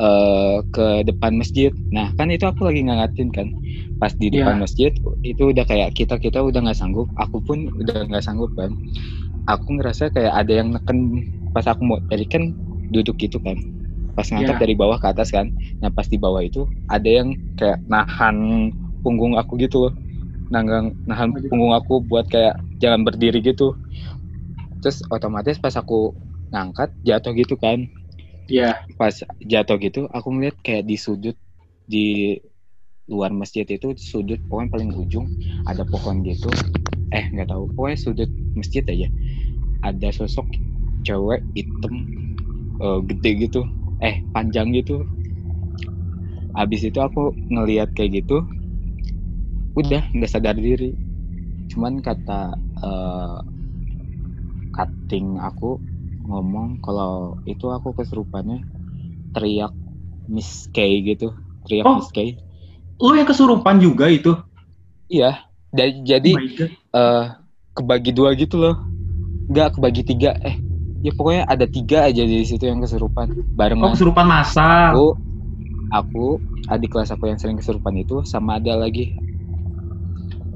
eh, 0.00 0.58
ke 0.74 0.86
depan 1.08 1.32
masjid. 1.40 1.72
Nah 1.92 2.12
kan 2.16 2.28
itu 2.32 2.44
aku 2.48 2.66
lagi 2.68 2.80
ngangatin 2.86 3.28
kan. 3.32 3.48
Pas 4.00 4.12
di 4.16 4.28
depan 4.34 4.56
Ya. 4.56 4.62
masjid 4.64 4.92
itu 5.24 5.42
udah 5.52 5.64
kayak 5.64 5.90
kita 5.96 6.20
kita 6.20 6.40
udah 6.44 6.60
nggak 6.64 6.78
sanggup. 6.78 7.08
Aku 7.16 7.40
pun 7.44 7.68
udah 7.72 8.06
nggak 8.08 8.24
sanggup 8.24 8.52
kan 8.56 8.76
aku 9.46 9.78
ngerasa 9.78 10.10
kayak 10.10 10.34
ada 10.34 10.52
yang 10.52 10.74
neken 10.74 11.22
pas 11.54 11.64
aku 11.64 11.82
mau 11.86 11.98
tadi 12.10 12.26
kan 12.26 12.52
duduk 12.90 13.16
gitu 13.16 13.38
kan 13.40 13.56
pas 14.12 14.26
ngangkat 14.28 14.56
Ya. 14.58 14.62
dari 14.66 14.74
bawah 14.74 14.98
ke 14.98 15.06
atas 15.08 15.30
kan 15.32 15.54
nah 15.80 15.88
pas 15.88 16.06
di 16.08 16.18
bawah 16.18 16.42
itu 16.42 16.66
ada 16.90 17.06
yang 17.08 17.38
kayak 17.54 17.80
nahan 17.86 18.70
punggung 19.00 19.38
aku 19.38 19.56
gitu 19.60 19.88
loh 19.88 19.94
nahan 20.50 20.94
nahan 21.06 21.28
Oh, 21.32 21.38
gitu. 21.38 21.48
punggung 21.52 21.72
aku 21.74 22.02
buat 22.02 22.26
kayak 22.28 22.58
jangan 22.78 23.06
berdiri 23.06 23.40
gitu 23.40 23.78
terus 24.82 25.00
otomatis 25.08 25.56
pas 25.58 25.72
aku 25.74 26.12
ngangkat 26.52 26.92
jatuh 27.02 27.32
gitu 27.34 27.54
kan 27.56 27.86
Ya. 28.46 28.78
pas 28.94 29.10
jatuh 29.42 29.76
gitu 29.82 30.06
aku 30.14 30.28
ngeliat 30.30 30.54
kayak 30.62 30.86
di 30.86 30.94
sudut 30.94 31.34
di 31.82 32.38
luar 33.10 33.34
masjid 33.34 33.66
itu 33.66 33.94
sudut 33.98 34.38
pokoknya 34.46 34.70
paling 34.70 34.90
ujung 34.94 35.26
ada 35.66 35.82
pohon 35.82 36.22
gitu 36.22 36.50
eh 37.12 37.24
nggak 37.32 37.48
tahu. 37.52 37.64
Pokoknya 37.74 37.98
sudut 37.98 38.30
masjid 38.56 38.84
aja. 38.86 39.08
Ada 39.84 40.08
sosok 40.14 40.46
cewek 41.06 41.46
hitam 41.54 42.06
eh, 42.82 43.00
gede 43.08 43.30
gitu. 43.48 43.60
Eh 44.02 44.24
panjang 44.34 44.72
gitu. 44.74 45.06
Habis 46.56 46.88
itu 46.88 46.98
aku 47.04 47.36
ngeliat 47.52 47.92
kayak 47.92 48.24
gitu 48.24 48.46
udah 49.76 50.08
nggak 50.16 50.30
sadar 50.32 50.56
diri. 50.56 50.96
Cuman 51.68 52.00
kata 52.00 52.56
eh, 52.80 53.36
cutting 54.74 55.40
aku 55.40 55.80
ngomong 56.26 56.78
kalau 56.84 57.38
itu 57.46 57.66
aku 57.70 57.94
kesurupannya 57.98 58.66
teriak 59.34 59.72
Miss 60.28 60.66
K 60.74 60.78
gitu. 61.06 61.34
Teriak 61.66 61.86
Oh. 61.86 61.96
Miss 62.00 62.10
K. 62.12 62.18
Lu 63.00 63.12
yang 63.14 63.28
kesurupan 63.28 63.76
juga 63.78 64.08
itu? 64.08 64.32
iya 65.08 65.45
dan 65.78 65.90
jadi 66.10 66.32
oh 66.32 66.40
eh 66.96 67.24
kebagi 67.76 68.10
dua 68.18 68.30
gitu 68.40 68.56
loh. 68.62 68.74
Nggak 69.50 69.68
kebagi 69.78 70.02
tiga. 70.10 70.30
Eh 70.48 70.56
ya 71.06 71.12
pokoknya 71.16 71.42
ada 71.54 71.66
tiga 71.76 71.98
aja 72.08 72.22
di 72.24 72.38
situ 72.50 72.64
yang 72.70 72.80
kesurupan. 72.84 73.28
Oh, 73.82 73.88
barengan 73.88 73.92
kesurupan 73.92 74.26
masal. 74.26 74.92
aku 74.92 75.04
aku 75.98 76.26
adik 76.72 76.90
kelas 76.92 77.10
aku 77.14 77.24
yang 77.30 77.38
sering 77.40 77.58
kesurupan 77.60 77.94
itu 78.02 78.16
sama 78.32 78.58
ada 78.58 78.74
lagi. 78.82 79.14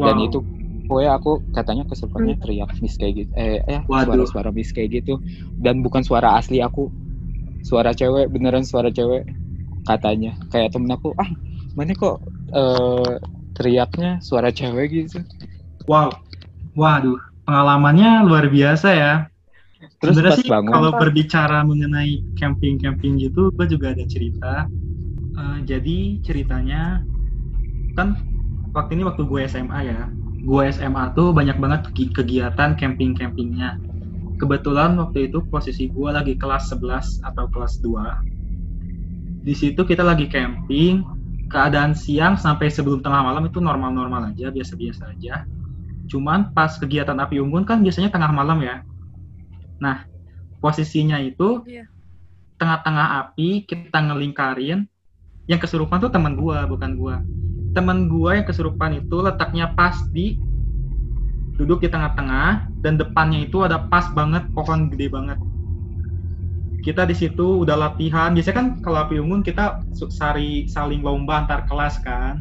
Dan 0.00 0.16
Wow. 0.16 0.26
itu 0.26 0.38
pokoknya 0.88 1.10
aku 1.18 1.30
katanya 1.56 1.84
kesurupannya 1.86 2.34
teriak 2.40 2.70
miss 2.82 2.96
kayak 3.00 3.12
gitu. 3.24 3.30
Eh 3.36 3.60
ya 3.62 3.80
Waduh. 3.90 4.06
suara-suara 4.08 4.50
miss 4.56 4.72
kayak 4.74 4.90
gitu. 5.02 5.20
Dan 5.60 5.84
bukan 5.84 6.02
suara 6.02 6.34
asli 6.40 6.58
aku. 6.64 6.90
Suara 7.62 7.92
cewek 7.94 8.26
beneran 8.32 8.64
suara 8.66 8.88
cewek 8.90 9.28
katanya. 9.88 10.36
Kayak 10.52 10.74
temen 10.74 10.90
aku 10.96 11.12
ah 11.18 11.30
mana 11.76 11.92
kok 11.94 12.16
eh 12.56 13.14
teriaknya 13.61 14.11
suara 14.25 14.49
cewek 14.59 14.88
gitu 15.05 15.19
Wow. 15.90 16.11
Waduh, 16.76 17.19
pengalamannya 17.47 18.11
luar 18.29 18.47
biasa 18.49 18.88
ya. 18.95 19.12
terus 20.00 20.17
Sebenarnya 20.17 20.33
pas 20.33 20.38
sih 20.40 20.49
bangun 20.52 20.73
kalau 20.75 20.90
berbicara 20.97 21.59
mengenai 21.71 22.12
camping-camping 22.38 23.12
gitu, 23.21 23.43
gue 23.57 23.67
juga 23.69 23.87
ada 23.95 24.05
cerita. 24.07 24.52
Eh, 25.40 25.59
jadi 25.71 25.99
ceritanya 26.26 26.83
kan 27.99 28.09
waktu 28.76 28.90
ini 28.99 29.02
waktu 29.09 29.23
gue 29.31 29.40
SMA 29.52 29.81
ya, 29.90 30.00
gue 30.49 30.62
SMA 30.76 31.05
tuh 31.19 31.29
banyak 31.38 31.57
banget 31.62 31.81
kegi- 31.93 32.12
kegiatan 32.19 32.71
camping-campingnya. 32.81 33.71
Kebetulan 34.40 34.90
waktu 35.02 35.19
itu 35.33 35.38
posisi 35.52 35.85
gue 35.95 36.11
lagi 36.19 36.35
kelas 36.43 36.64
11 36.73 37.07
atau 37.29 37.47
kelas 37.52 37.75
2. 37.85 38.07
di 39.40 39.55
situ 39.57 39.81
kita 39.88 40.05
lagi 40.05 40.26
camping 40.29 41.00
keadaan 41.50 41.99
siang 41.99 42.38
sampai 42.38 42.71
sebelum 42.71 43.02
tengah 43.02 43.26
malam 43.26 43.42
itu 43.50 43.59
normal-normal 43.59 44.30
aja 44.30 44.54
biasa-biasa 44.54 45.11
aja. 45.19 45.45
Cuman 46.07 46.54
pas 46.54 46.71
kegiatan 46.78 47.19
api 47.19 47.42
unggun 47.42 47.66
kan 47.66 47.83
biasanya 47.83 48.09
tengah 48.14 48.30
malam 48.30 48.62
ya. 48.62 48.87
Nah 49.83 50.07
posisinya 50.62 51.19
itu 51.19 51.66
Iya. 51.66 51.90
tengah-tengah 52.57 53.07
api 53.26 53.66
kita 53.66 53.99
ngelingkarin. 53.99 54.87
Yang 55.50 55.66
kesurupan 55.66 55.99
tuh 55.99 56.14
teman 56.14 56.38
gua 56.38 56.62
bukan 56.71 56.95
gua. 56.95 57.19
Teman 57.75 58.07
gua 58.07 58.38
yang 58.38 58.47
kesurupan 58.47 59.02
itu 59.02 59.19
letaknya 59.19 59.75
pas 59.75 59.99
di 60.14 60.38
duduk 61.59 61.83
di 61.83 61.90
tengah-tengah 61.90 62.71
dan 62.78 62.95
depannya 62.95 63.42
itu 63.42 63.66
ada 63.66 63.76
pas 63.90 64.07
banget 64.14 64.47
pohon 64.54 64.88
gede 64.88 65.11
banget 65.12 65.37
kita 66.80 67.04
di 67.04 67.12
situ 67.16 67.62
udah 67.62 67.76
latihan. 67.76 68.32
Biasanya 68.32 68.56
kan 68.56 68.66
kalau 68.80 68.99
api 69.04 69.20
unggun 69.20 69.44
kita 69.44 69.84
sari 69.92 70.64
saling 70.66 71.04
lomba 71.04 71.44
antar 71.44 71.68
kelas 71.68 72.00
kan. 72.00 72.40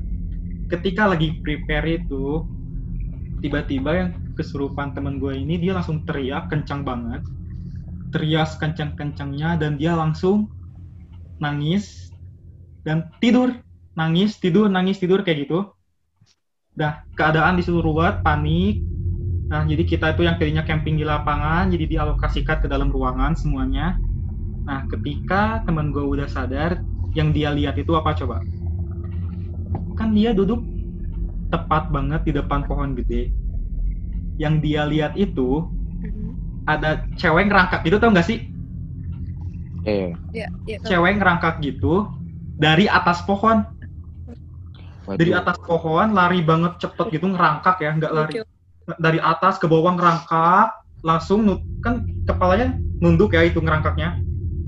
Ketika 0.71 1.11
lagi 1.11 1.43
prepare 1.43 1.99
itu 1.99 2.47
tiba-tiba 3.43 3.91
yang 3.95 4.09
kesurupan 4.35 4.95
temen 4.95 5.19
gue 5.19 5.35
ini 5.35 5.59
dia 5.59 5.75
langsung 5.75 6.07
teriak 6.07 6.47
kencang 6.47 6.87
banget. 6.87 7.21
Teriak 8.15 8.57
kencang-kencangnya 8.57 9.59
dan 9.59 9.75
dia 9.75 9.93
langsung 9.93 10.47
nangis 11.37 12.09
dan 12.87 13.11
tidur. 13.19 13.51
Nangis 13.99 14.39
tidur 14.39 14.71
nangis 14.71 15.03
tidur 15.03 15.19
kayak 15.27 15.49
gitu. 15.49 15.67
Dah 16.71 17.03
keadaan 17.19 17.59
di 17.59 17.63
seluruh 17.67 17.91
ruwet 17.91 18.23
panik. 18.23 18.79
Nah 19.51 19.65
jadi 19.65 19.83
kita 19.83 20.15
itu 20.15 20.23
yang 20.23 20.39
tadinya 20.39 20.63
camping 20.63 20.95
di 20.95 21.03
lapangan 21.03 21.67
jadi 21.73 21.89
dialokasikan 21.89 22.63
ke 22.63 22.67
dalam 22.69 22.93
ruangan 22.93 23.33
semuanya 23.33 23.97
nah 24.67 24.85
ketika 24.87 25.63
temen 25.65 25.89
gue 25.95 26.03
udah 26.03 26.27
sadar 26.29 26.83
yang 27.15 27.33
dia 27.33 27.49
lihat 27.49 27.75
itu 27.79 27.91
apa 27.95 28.13
coba 28.15 28.43
kan 29.97 30.11
dia 30.15 30.31
duduk 30.31 30.63
tepat 31.49 31.89
banget 31.89 32.21
di 32.27 32.31
depan 32.37 32.63
pohon 32.69 32.93
gede 32.95 33.33
yang 34.39 34.61
dia 34.63 34.85
lihat 34.87 35.17
itu 35.19 35.65
Mhm. 35.99 36.31
ada 36.63 37.03
cewek 37.19 37.49
ngerangkak 37.49 37.81
gitu 37.83 37.97
tau 37.99 38.13
gak 38.13 38.27
sih 38.27 38.39
Eh, 39.87 40.11
Iya, 40.35 40.47
iya. 40.67 40.77
tahu. 40.79 40.87
cewek 40.91 41.13
ngerangkak 41.17 41.55
gitu 41.65 42.07
dari 42.59 42.85
atas 42.85 43.23
pohon 43.25 43.63
waduh. 45.07 45.17
dari 45.17 45.31
atas 45.33 45.57
pohon 45.65 46.07
lari 46.13 46.39
banget 46.45 46.77
cepet 46.83 47.19
gitu 47.19 47.25
ngerangkak 47.31 47.75
ya 47.81 47.91
nggak 47.97 48.13
lari 48.13 48.33
dari 48.99 49.19
atas 49.19 49.57
ke 49.57 49.65
bawah 49.65 49.95
ngerangkak 49.97 50.75
langsung 51.01 51.57
kan 51.81 52.05
kepalanya 52.27 52.77
nunduk 53.01 53.33
ya 53.33 53.41
itu 53.47 53.57
ngerangkaknya 53.63 54.19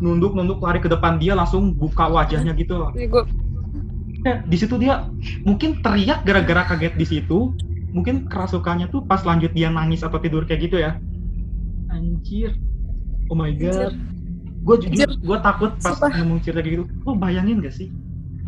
nunduk 0.02 0.34
nunduk 0.34 0.60
lari 0.60 0.82
ke 0.82 0.90
depan 0.90 1.22
dia 1.22 1.38
langsung 1.38 1.78
buka 1.78 2.10
wajahnya 2.10 2.58
gitu 2.58 2.82
loh. 2.82 2.90
Eh, 4.22 4.38
di 4.46 4.58
situ 4.58 4.78
dia 4.78 5.10
mungkin 5.46 5.82
teriak 5.82 6.26
gara-gara 6.26 6.66
kaget 6.74 6.98
di 6.98 7.06
situ. 7.06 7.54
Mungkin 7.92 8.26
kerasukannya 8.32 8.90
tuh 8.90 9.04
pas 9.06 9.22
lanjut 9.22 9.52
dia 9.54 9.70
nangis 9.70 10.02
atau 10.02 10.18
tidur 10.18 10.48
kayak 10.50 10.72
gitu 10.72 10.82
ya. 10.82 10.98
Anjir. 11.94 12.58
Oh 13.30 13.38
my 13.38 13.54
god. 13.56 13.94
Gue 14.62 14.76
jujur 14.78 15.10
gue 15.18 15.38
takut 15.42 15.74
pas 15.82 15.98
Sumpah. 15.98 16.14
ngomong 16.22 16.40
cerita 16.42 16.62
kayak 16.62 16.74
gitu. 16.82 16.86
Lo 17.06 17.18
bayangin 17.18 17.62
gak 17.62 17.74
sih? 17.74 17.90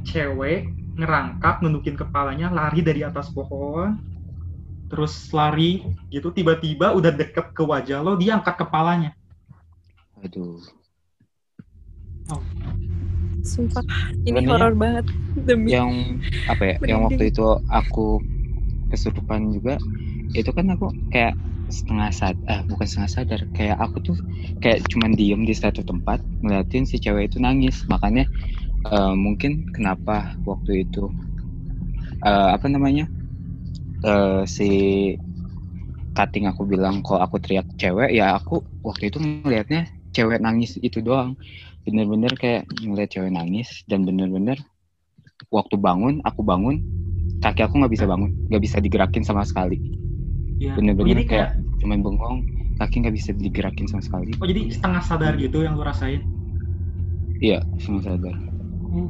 Cewek 0.05 0.69
ngerangkak 0.93 1.65
nundukin 1.65 1.97
kepalanya 1.97 2.53
lari 2.53 2.85
dari 2.85 3.01
atas 3.01 3.33
pohon 3.33 3.97
terus 4.87 5.33
lari 5.33 5.81
gitu. 6.13 6.29
Tiba-tiba 6.29 6.93
udah 6.93 7.11
deket 7.11 7.51
ke 7.51 7.63
wajah 7.65 7.99
lo 8.05 8.13
dia 8.15 8.37
angkat 8.37 8.61
kepalanya. 8.61 9.11
Aduh. 10.21 10.61
Sumpah 13.43 13.83
ini 14.23 14.39
Sebenarnya- 14.39 14.49
horor 14.49 14.73
banget 14.79 15.05
demi 15.35 15.69
Yang 15.75 15.89
apa 16.47 16.63
ya? 16.63 16.75
Yang 16.87 16.99
waktu 17.07 17.23
itu 17.31 17.45
aku 17.67 18.07
kesurupan 18.91 19.41
juga, 19.51 19.75
itu 20.37 20.49
kan 20.53 20.65
aku 20.75 20.93
kayak 21.09 21.35
setengah 21.65 22.09
sad, 22.13 22.35
eh 22.45 22.61
bukan 22.69 22.85
setengah 22.85 23.11
sadar, 23.11 23.41
kayak 23.55 23.77
aku 23.79 23.97
tuh 24.03 24.17
kayak 24.61 24.85
cuman 24.91 25.15
diem 25.17 25.41
di 25.47 25.55
satu 25.57 25.81
tempat 25.81 26.21
ngeliatin 26.43 26.85
si 26.85 27.01
cewek 27.01 27.31
itu 27.33 27.37
nangis. 27.41 27.83
Makanya 27.89 28.27
eh, 28.87 29.13
mungkin 29.15 29.65
kenapa 29.73 30.37
waktu 30.45 30.85
itu 30.87 31.11
eh, 32.23 32.49
apa 32.55 32.65
namanya 32.69 33.09
eh, 34.05 34.43
si 34.45 34.69
cutting 36.13 36.45
aku 36.45 36.63
bilang 36.69 37.01
kalau 37.01 37.19
aku 37.25 37.41
teriak 37.41 37.65
cewek 37.73 38.13
ya 38.13 38.37
aku 38.37 38.61
waktu 38.85 39.09
itu 39.09 39.17
ngelihatnya 39.17 39.89
cewek 40.13 40.39
nangis 40.45 40.77
itu 40.77 41.01
doang 41.01 41.33
bener-bener 41.85 42.33
kayak 42.41 42.61
ngeliat 42.87 43.09
cewek 43.13 43.31
nangis 43.37 43.69
dan 43.89 43.99
bener-bener 44.07 44.57
waktu 45.57 45.75
bangun 45.85 46.15
aku 46.29 46.41
bangun 46.51 46.75
kaki 47.43 47.61
aku 47.65 47.75
nggak 47.79 47.93
bisa 47.95 48.05
bangun 48.11 48.31
nggak 48.49 48.63
bisa 48.65 48.77
digerakin 48.85 49.23
sama 49.27 49.43
sekali. 49.49 49.77
Ya. 50.61 50.75
bener-bener 50.77 51.19
jadi 51.19 51.21
kayak 51.29 51.49
kayak 51.49 51.49
cuman 51.81 51.99
bengong 52.05 52.37
kaki 52.79 52.95
nggak 53.01 53.15
bisa 53.19 53.29
digerakin 53.45 53.87
sama 53.89 54.03
sekali. 54.07 54.33
Oh 54.41 54.45
jadi 54.51 54.61
setengah 54.75 55.01
sadar 55.09 55.33
gitu 55.43 55.57
yang 55.65 55.73
lo 55.79 55.83
rasain? 55.89 56.21
Iya 57.45 57.59
sama 57.83 57.99
sadar. 58.05 58.35
Uh, 58.91 59.09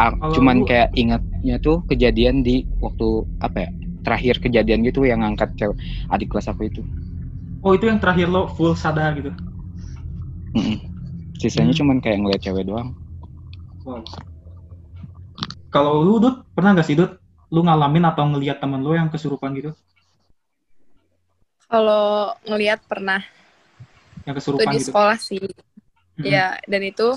Ah, 0.00 0.12
cuman 0.34 0.56
lu- 0.58 0.68
kayak 0.68 0.88
ingatnya 1.02 1.54
tuh 1.66 1.76
kejadian 1.90 2.36
di 2.46 2.56
waktu 2.84 3.06
apa 3.46 3.56
ya 3.64 3.68
terakhir 4.04 4.34
kejadian 4.44 4.80
gitu 4.88 5.00
yang 5.10 5.20
ngangkat 5.22 5.48
cewek 5.58 5.76
adik 6.12 6.28
kelas 6.32 6.48
aku 6.52 6.62
itu. 6.70 6.82
Oh 7.66 7.72
itu 7.76 7.84
yang 7.90 7.98
terakhir 8.02 8.28
lo 8.34 8.42
full 8.56 8.72
sadar 8.82 9.10
gitu? 9.18 9.30
Mm-mm. 10.56 10.91
Sisanya 11.42 11.72
Hmm. 11.72 11.78
cuman 11.78 11.98
kayak 12.04 12.18
ngeliat 12.22 12.40
cewek 12.44 12.64
doang 12.70 12.88
Wow. 13.84 14.04
Kalau 15.74 15.94
lu 16.06 16.14
Dut, 16.22 16.36
pernah 16.54 16.70
nggak 16.76 16.86
sih 16.88 16.96
Dut, 17.00 17.12
lu 17.54 17.60
ngalamin 17.66 18.04
atau 18.10 18.24
ngelihat 18.30 18.56
temen 18.62 18.80
lu 18.86 18.92
yang 18.98 19.08
kesurupan 19.12 19.50
gitu? 19.58 19.70
kalau 21.70 22.36
ngelihat 22.46 22.80
pernah 22.86 23.20
Yang 24.26 24.36
itu 24.52 24.62
kesurupan 24.62 24.72
di 24.72 24.78
gitu? 24.80 24.92
sekolah 24.92 25.16
sih 25.18 25.42
Mm-mm. 26.18 26.42
ya 26.42 26.58
dan 26.70 26.82
itu 26.84 27.08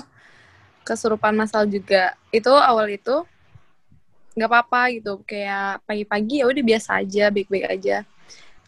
kesurupan 0.86 1.34
masal 1.36 1.66
juga 1.68 2.14
itu 2.32 2.50
awal 2.52 2.88
itu 2.90 3.24
nggak 4.36 4.50
apa-apa 4.52 4.80
gitu 5.00 5.12
kayak 5.24 5.80
pagi-pagi 5.88 6.44
ya 6.44 6.46
udah 6.46 6.64
biasa 6.70 6.90
aja 7.00 7.24
baik-baik 7.32 7.66
aja 7.72 7.96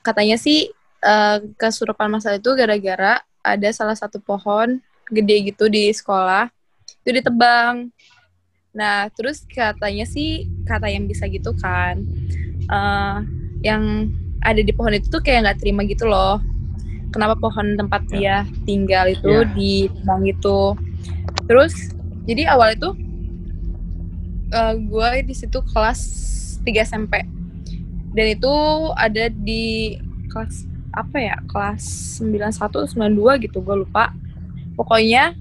katanya 0.06 0.36
sih 0.40 0.72
eh, 1.04 1.38
kesurupan 1.60 2.08
masal 2.12 2.40
itu 2.40 2.50
gara-gara 2.56 3.20
ada 3.44 3.68
salah 3.76 3.96
satu 3.96 4.18
pohon 4.22 4.80
gede 5.10 5.52
gitu 5.52 5.66
di 5.66 5.88
sekolah 5.90 6.48
itu 7.02 7.10
ditebang. 7.14 7.88
Nah 8.72 9.08
terus 9.10 9.42
katanya 9.44 10.04
sih 10.04 10.44
kata 10.64 10.88
yang 10.88 11.08
bisa 11.08 11.24
gitu 11.26 11.52
kan 11.56 11.98
eh, 12.64 13.16
yang 13.64 14.12
ada 14.38 14.62
di 14.62 14.70
pohon 14.70 14.94
itu 14.94 15.10
tuh 15.10 15.18
kayak 15.18 15.48
nggak 15.48 15.58
terima 15.60 15.82
gitu 15.84 16.06
loh. 16.06 16.38
Kenapa 17.08 17.34
pohon 17.34 17.72
tempat 17.74 18.04
dia 18.06 18.44
tinggal 18.62 19.08
itu 19.08 19.32
Ya. 19.32 19.48
ditebang 19.56 20.28
gitu? 20.28 20.76
Terus 21.48 21.72
jadi 22.28 22.52
awal 22.52 22.76
itu 22.76 22.92
eh, 24.50 24.74
gue 24.76 25.08
di 25.24 25.34
situ 25.34 25.58
kelas 25.64 26.00
3 26.62 26.84
SMP 26.84 27.24
dan 28.12 28.26
itu 28.28 28.52
ada 28.92 29.28
di 29.28 29.96
kelas 30.28 30.64
apa 30.92 31.16
ya 31.16 31.36
kelas 31.46 31.84
91 32.20 32.88
92 32.90 33.44
gitu 33.44 33.60
gue 33.60 33.76
lupa 33.78 34.12
pokoknya 34.78 35.34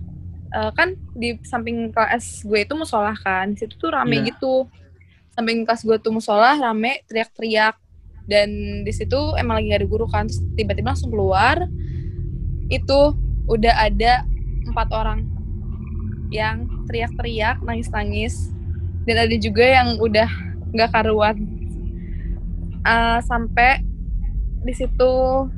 eh, 0.50 0.72
kan 0.74 0.98
di 1.14 1.38
samping 1.46 1.94
kelas 1.94 2.42
gue 2.42 2.66
itu 2.66 2.74
musola 2.74 3.14
kan 3.14 3.54
situ 3.54 3.78
tuh 3.78 3.94
rame 3.94 4.26
Iya. 4.26 4.34
gitu. 4.34 4.66
Samping 5.38 5.62
kelas 5.70 5.86
gue 5.86 5.98
tuh 6.02 6.10
musola 6.10 6.58
rame 6.58 7.06
teriak-teriak. 7.06 7.78
Dan 8.28 8.82
di 8.84 8.92
situ 8.92 9.16
emang 9.40 9.62
lagi 9.62 9.72
gak 9.72 9.80
ada 9.86 9.88
guru 9.88 10.06
kan 10.10 10.26
terus 10.28 10.42
tiba-tiba 10.58 10.92
langsung 10.92 11.14
keluar. 11.14 11.70
Itu 12.68 13.14
udah 13.48 13.88
ada 13.88 14.26
empat 14.68 14.90
orang 14.92 15.24
yang 16.28 16.68
teriak-teriak 16.90 17.62
nangis-nangis. 17.64 18.52
Dan 19.08 19.24
ada 19.24 19.36
juga 19.40 19.64
yang 19.64 19.96
udah 20.02 20.28
nggak 20.76 20.92
karuan. 20.92 21.38
Eh, 22.84 23.20
sampai 23.24 23.84
di 24.64 24.74
situ 24.76 25.14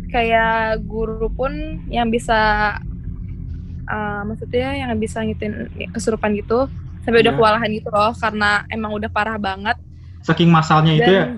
kayak 0.10 0.82
guru 0.86 1.30
pun 1.34 1.82
yang 1.90 2.10
bisa 2.14 2.78
eh, 3.90 4.22
maksudnya 4.24 4.70
yang 4.78 4.94
bisa 4.96 5.20
ngitin 5.20 5.66
kesurupan 5.90 6.32
gitu 6.34 6.70
sampai 7.02 7.20
udah 7.20 7.32
Iya. 7.32 7.38
kewalahan 7.38 7.70
gitu 7.72 7.90
loh 7.90 8.14
karena 8.14 8.52
emang 8.68 8.92
udah 8.94 9.10
parah 9.10 9.36
banget 9.36 9.76
Saking 10.22 10.48
masalnya 10.48 10.94
itu 10.94 11.10
ya? 11.10 11.26
dan 11.26 11.30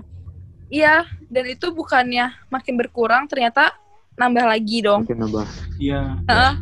iya 0.68 0.96
dan 1.28 1.46
itu 1.46 1.70
bukannya 1.70 2.32
makin 2.48 2.76
berkurang 2.76 3.26
ternyata 3.26 3.72
nambah 4.14 4.44
lagi 4.44 4.82
dong 4.82 5.04
mungkin 5.04 5.20
nambah 5.20 5.46
Iya. 5.78 6.02
Heeh. 6.24 6.54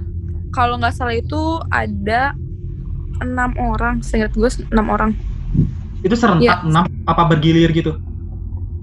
kalau 0.49 0.78
nggak 0.78 0.93
salah 0.93 1.13
itu 1.13 1.41
ada 1.67 2.34
enam 3.19 3.52
orang 3.58 3.99
seingat 3.99 4.32
gue 4.32 4.47
enam 4.69 4.88
orang 4.88 5.12
Itu 5.99 6.15
serentak 6.15 6.41
Iya. 6.41 6.56
enam 6.63 6.84
apa 7.04 7.23
bergilir 7.25 7.71
gitu? 7.71 7.99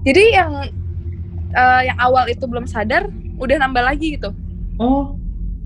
jadi 0.03 0.23
yang 0.35 0.51
eh, 1.49 1.81
yang 1.83 1.97
awal 1.97 2.25
itu 2.25 2.43
belum 2.43 2.65
sadar 2.65 3.09
udah 3.35 3.57
nambah 3.57 3.83
lagi 3.83 4.13
gitu 4.13 4.29
Oh, 4.77 5.16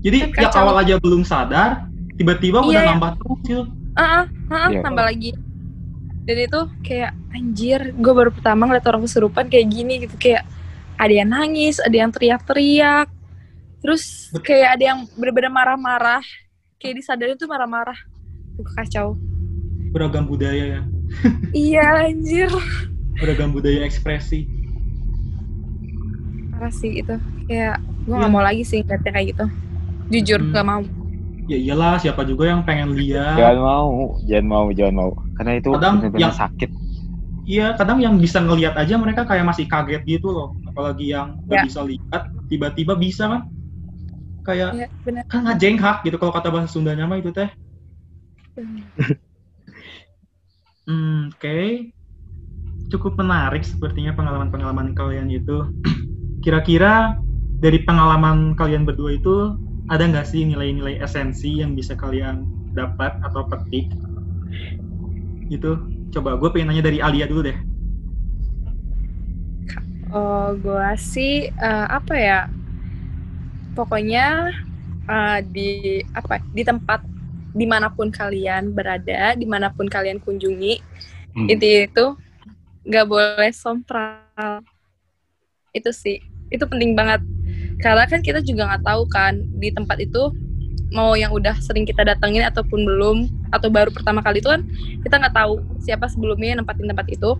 jadi 0.02 0.16
yang 0.20 0.32
kacau. 0.34 0.60
awal 0.60 0.76
aja 0.78 0.94
belum 0.98 1.22
sadar, 1.22 1.86
tiba-tiba 2.12 2.58
Iya, 2.58 2.66
udah 2.66 2.76
iya. 2.76 2.90
nambah 2.90 3.10
terus 3.16 3.38
gitu. 3.42 3.62
ah 3.92 4.02
ah, 4.02 4.24
ah, 4.48 4.68
Iya. 4.68 4.80
tambah 4.82 5.04
lagi 5.04 5.30
dan 6.22 6.36
itu 6.38 6.60
kayak 6.82 7.10
anjir 7.30 7.80
gue 7.92 8.12
baru 8.12 8.30
pertama 8.30 8.64
ngeliat 8.64 8.86
orang 8.86 9.02
kesurupan 9.02 9.46
kayak 9.46 9.66
gini 9.68 9.94
gitu 10.00 10.14
kayak 10.16 10.46
ada 10.94 11.10
yang 11.12 11.28
nangis 11.28 11.76
ada 11.76 11.96
yang 11.96 12.08
teriak-teriak 12.08 13.10
terus 13.78 14.30
kayak 14.38 14.78
ada 14.78 14.84
yang 14.86 14.98
bener-bener 15.12 15.50
marah-marah 15.50 16.22
kayak 16.76 16.98
disadarin 16.98 17.34
tuh 17.34 17.46
marah-marah 17.46 17.98
tuh 18.54 18.66
kacau 18.72 19.08
Beragam 19.90 20.24
budaya 20.24 20.78
ya. 20.78 20.80
iya 21.68 22.06
anjir 22.06 22.48
Beragam 23.14 23.50
budaya 23.50 23.82
ekspresi. 23.82 24.46
parah 26.50 26.70
sih 26.70 27.02
itu 27.02 27.14
kayak 27.44 27.76
gue 28.02 28.08
Iya. 28.08 28.20
gak 28.20 28.30
mau 28.30 28.40
lagi 28.40 28.62
sih 28.62 28.80
ngeliatnya 28.80 29.10
kayak 29.10 29.26
gitu 29.28 29.46
jujur 30.08 30.40
Hmm. 30.40 30.54
gak 30.54 30.66
mau 30.66 30.82
Ya 31.50 31.58
iyalah, 31.58 31.98
siapa 31.98 32.22
juga 32.22 32.46
yang 32.46 32.62
pengen 32.62 32.94
lihat. 32.94 33.34
Jangan 33.34 33.58
mau, 33.58 33.90
jangan 34.22 34.46
mau, 34.46 34.66
jangan 34.70 34.94
mau. 34.94 35.10
Karena 35.34 35.58
itu 35.58 35.74
Kadang 35.74 35.94
benar-benar 35.98 36.22
yang- 36.22 36.38
sakit. 36.38 36.70
Iya, 37.42 37.66
kadang 37.74 37.98
yang 37.98 38.14
bisa 38.14 38.38
ngelihat 38.38 38.78
aja 38.78 38.94
mereka 38.94 39.26
kayak 39.26 39.42
masih 39.50 39.66
kaget 39.66 40.06
gitu 40.06 40.30
loh. 40.30 40.54
Apalagi 40.62 41.10
yang 41.10 41.42
nggak 41.42 41.58
Ya. 41.58 41.64
bisa 41.66 41.82
lihat, 41.82 42.22
tiba-tiba 42.46 42.94
bisa 42.94 43.26
kan? 43.26 43.42
Kayak 44.46 44.70
Iya 44.78 44.86
bener 45.02 45.22
kan 45.26 45.40
ngajenghak 45.42 46.06
gitu 46.06 46.14
kalau 46.14 46.30
kata 46.30 46.48
bahasa 46.54 46.70
Sundanya 46.70 47.10
mah 47.10 47.18
itu 47.18 47.34
teh. 47.34 47.50
Hmm, 50.82 51.30
Oke, 51.30 51.90
cukup 52.86 53.14
menarik 53.14 53.62
sepertinya 53.62 54.14
pengalaman-pengalaman 54.14 54.94
kalian 54.94 55.26
itu. 55.26 55.70
Kira-kira 56.44 57.18
dari 57.58 57.82
pengalaman 57.82 58.54
kalian 58.54 58.82
berdua 58.82 59.14
itu 59.14 59.58
ada 59.90 60.04
nggak 60.06 60.26
sih 60.28 60.46
nilai-nilai 60.46 61.02
esensi 61.02 61.58
yang 61.62 61.74
bisa 61.74 61.98
kalian 61.98 62.46
dapat 62.76 63.18
atau 63.24 63.46
petik? 63.48 63.90
Gitu. 65.50 65.78
Coba 66.12 66.36
gue 66.36 66.48
pengen 66.52 66.74
nanya 66.74 66.84
dari 66.86 67.00
Alia 67.00 67.26
dulu 67.26 67.42
deh. 67.48 67.58
Oh, 70.12 70.52
gua 70.60 70.92
sih 71.00 71.48
eh, 71.48 71.86
apa 71.88 72.14
ya? 72.14 72.40
Pokoknya 73.72 74.52
eh, 75.08 75.38
di 75.48 75.68
apa? 76.12 76.38
Di 76.52 76.62
tempat 76.62 77.00
di 77.52 77.64
mana 77.64 77.88
pun 77.88 78.12
kalian 78.12 78.72
berada, 78.76 79.36
di 79.36 79.44
mana 79.48 79.72
pun 79.72 79.88
kalian 79.88 80.20
kunjungi, 80.20 80.80
Hmm. 81.32 81.48
intinya 81.48 81.80
itu 81.88 82.06
nggak 82.84 83.06
boleh 83.08 83.52
sompral. 83.56 84.60
Itu 85.72 85.88
sih, 85.96 86.20
itu 86.52 86.64
penting 86.68 86.92
banget. 86.92 87.24
Karena 87.82 88.06
kan 88.06 88.22
kita 88.22 88.38
juga 88.40 88.70
nggak 88.70 88.84
tahu 88.86 89.02
kan 89.10 89.42
di 89.58 89.74
tempat 89.74 89.98
itu 89.98 90.30
mau 90.92 91.16
yang 91.16 91.32
udah 91.32 91.56
sering 91.58 91.88
kita 91.88 92.04
datengin 92.04 92.44
ataupun 92.46 92.84
belum 92.84 93.18
atau 93.48 93.68
baru 93.72 93.88
pertama 93.88 94.20
kali 94.20 94.44
itu 94.44 94.48
kan 94.48 94.60
kita 95.02 95.18
nggak 95.18 95.34
tahu 95.34 95.64
siapa 95.80 96.04
sebelumnya 96.06 96.52
yang 96.54 96.60
nempatin 96.62 96.88
tempat 96.88 97.08
itu 97.08 97.36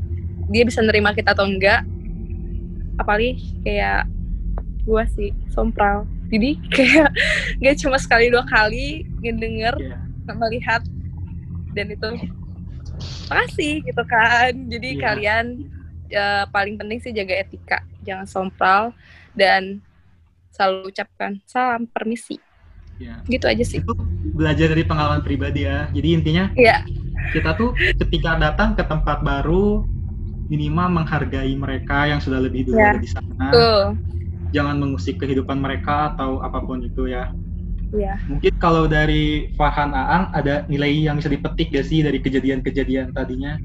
dia 0.48 0.64
bisa 0.64 0.80
nerima 0.80 1.12
kita 1.12 1.36
atau 1.36 1.44
enggak 1.44 1.84
apalagi 2.96 3.40
kayak 3.60 4.08
gua 4.88 5.04
sih 5.12 5.36
sompral 5.52 6.08
jadi 6.32 6.56
kayak 6.74 7.08
nggak 7.60 7.76
cuma 7.84 8.00
sekali 8.00 8.32
dua 8.32 8.42
kali 8.48 9.04
ngedenger 9.20 9.76
Iya. 9.78 10.32
melihat 10.32 10.82
dan 11.76 11.86
itu 11.92 12.08
pasti 13.28 13.84
gitu 13.84 14.02
kan 14.08 14.52
jadi 14.68 14.88
Iya. 14.96 15.00
kalian 15.02 15.44
eh, 16.08 16.44
paling 16.48 16.80
penting 16.80 16.98
sih 17.04 17.12
jaga 17.12 17.36
etika 17.36 17.78
jangan 18.00 18.24
sompral 18.24 18.96
dan 19.36 19.80
selalu 20.62 20.94
ucapkan 20.94 21.42
salam 21.42 21.90
permisi 21.90 22.38
Iya. 23.02 23.18
gitu 23.26 23.50
aja 23.50 23.64
sih 23.66 23.82
Itu 23.82 23.98
belajar 24.30 24.70
dari 24.70 24.86
pengalaman 24.86 25.26
pribadi 25.26 25.66
ya. 25.66 25.90
Jadi 25.90 26.08
intinya 26.14 26.44
Iya. 26.54 26.86
kita 27.34 27.58
tuh 27.58 27.74
ketika 27.98 28.38
datang 28.38 28.78
ke 28.78 28.86
tempat 28.86 29.26
baru 29.26 29.82
minimal 30.46 31.02
menghargai 31.02 31.50
mereka 31.58 32.06
yang 32.06 32.22
sudah 32.22 32.38
lebih 32.38 32.70
dulu 32.70 32.78
Ya. 32.78 32.94
di 32.94 33.10
sana. 33.10 33.50
tuh 33.50 33.98
Jangan 34.54 34.78
mengusik 34.78 35.18
kehidupan 35.18 35.58
mereka 35.58 36.14
atau 36.14 36.38
apa 36.46 36.62
pun 36.62 36.78
itu 36.86 37.10
ya. 37.10 37.26
Iya. 37.90 38.22
Mungkin 38.30 38.54
kalau 38.62 38.86
dari 38.86 39.50
Farhan 39.58 39.90
Aang 39.96 40.30
ada 40.30 40.62
nilai 40.70 41.10
yang 41.10 41.18
bisa 41.18 41.26
dipetik 41.32 41.74
gak 41.74 41.88
sih 41.90 42.06
dari 42.06 42.22
kejadian-kejadian 42.22 43.10
tadinya? 43.10 43.58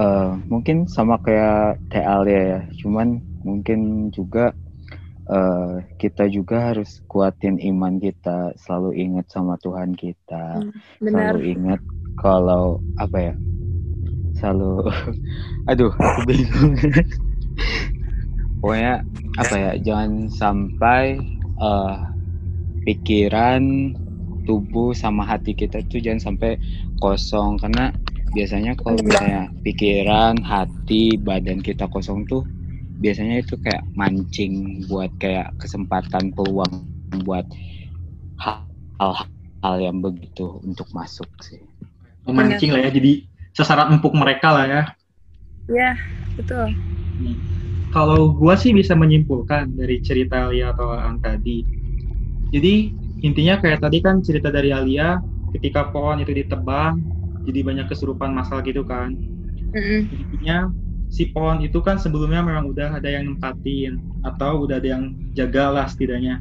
Eh, 0.00 0.30
mungkin 0.48 0.88
sama 0.88 1.20
kayak 1.20 1.76
Alia 1.92 2.40
ya, 2.40 2.60
cuman 2.80 3.20
mungkin 3.44 4.08
juga 4.14 4.54
eh, 5.30 5.74
kita 6.00 6.26
juga 6.26 6.74
harus 6.74 7.00
kuatin 7.06 7.56
iman 7.70 7.96
kita, 8.02 8.52
selalu 8.58 8.90
ingat 8.98 9.26
sama 9.30 9.54
Tuhan 9.62 9.94
kita, 9.94 10.66
benar 10.98 11.34
selalu 11.34 11.38
ingat 11.54 11.80
kalau 12.18 12.82
apa 12.98 13.18
ya, 13.18 13.34
selalu, 14.36 14.90
aduh, 15.70 15.92
aku 15.94 16.20
bingung. 16.26 16.74
Pokoknya 18.60 19.06
apa 19.40 19.54
ya, 19.56 19.72
jangan 19.80 20.28
sampai 20.28 21.04
eh, 21.62 21.96
pikiran, 22.84 23.62
tubuh 24.44 24.92
sama 24.96 25.22
hati 25.28 25.54
kita 25.54 25.84
tuh 25.86 26.02
jangan 26.02 26.32
sampai 26.32 26.58
kosong 26.98 27.56
karena 27.60 27.94
biasanya 28.34 28.72
kalau 28.78 29.00
misalnya 29.00 29.50
pikiran, 29.62 30.38
hati, 30.42 31.16
badan 31.20 31.62
kita 31.62 31.86
kosong 31.86 32.26
tuh 32.26 32.42
biasanya 33.00 33.40
itu 33.40 33.56
kayak 33.56 33.88
mancing 33.96 34.84
buat 34.84 35.10
kayak 35.16 35.56
kesempatan 35.56 36.36
peluang 36.36 36.92
buat 37.24 37.48
hal- 38.38 38.68
hal-hal 39.00 39.76
yang 39.80 39.98
begitu 40.04 40.60
untuk 40.60 40.86
masuk 40.92 41.28
sih. 41.40 41.64
Memancing 42.28 42.70
lah 42.76 42.84
ya, 42.86 42.90
jadi 42.92 43.12
sasaran 43.56 43.96
empuk 43.96 44.12
mereka 44.12 44.52
lah 44.52 44.66
ya. 44.68 44.82
ya 45.72 45.96
betul 46.36 46.76
Kalau 47.90 48.30
gua 48.38 48.54
sih 48.54 48.70
bisa 48.70 48.94
menyimpulkan 48.94 49.74
dari 49.74 49.98
cerita 49.98 50.46
Alia 50.46 50.70
atau 50.70 50.94
Aang 50.94 51.18
tadi. 51.18 51.66
Jadi 52.54 52.74
intinya 53.26 53.58
kayak 53.58 53.82
tadi 53.82 53.98
kan 53.98 54.22
cerita 54.22 54.48
dari 54.52 54.70
Alia, 54.70 55.18
ketika 55.50 55.90
pohon 55.90 56.22
itu 56.22 56.30
ditebang, 56.30 57.02
jadi 57.42 57.60
banyak 57.66 57.86
kesurupan 57.90 58.30
masal 58.30 58.62
gitu 58.62 58.86
kan. 58.86 59.18
Mm-mm. 59.74 60.10
intinya 60.10 60.70
si 61.10 61.28
pohon 61.34 61.58
itu 61.60 61.82
kan 61.82 61.98
sebelumnya 61.98 62.40
memang 62.40 62.70
udah 62.70 62.96
ada 62.96 63.10
yang 63.10 63.34
nempatin 63.34 63.98
atau 64.22 64.64
udah 64.64 64.78
ada 64.78 64.88
yang 64.96 65.12
jaga 65.34 65.68
lah 65.68 65.86
setidaknya. 65.90 66.38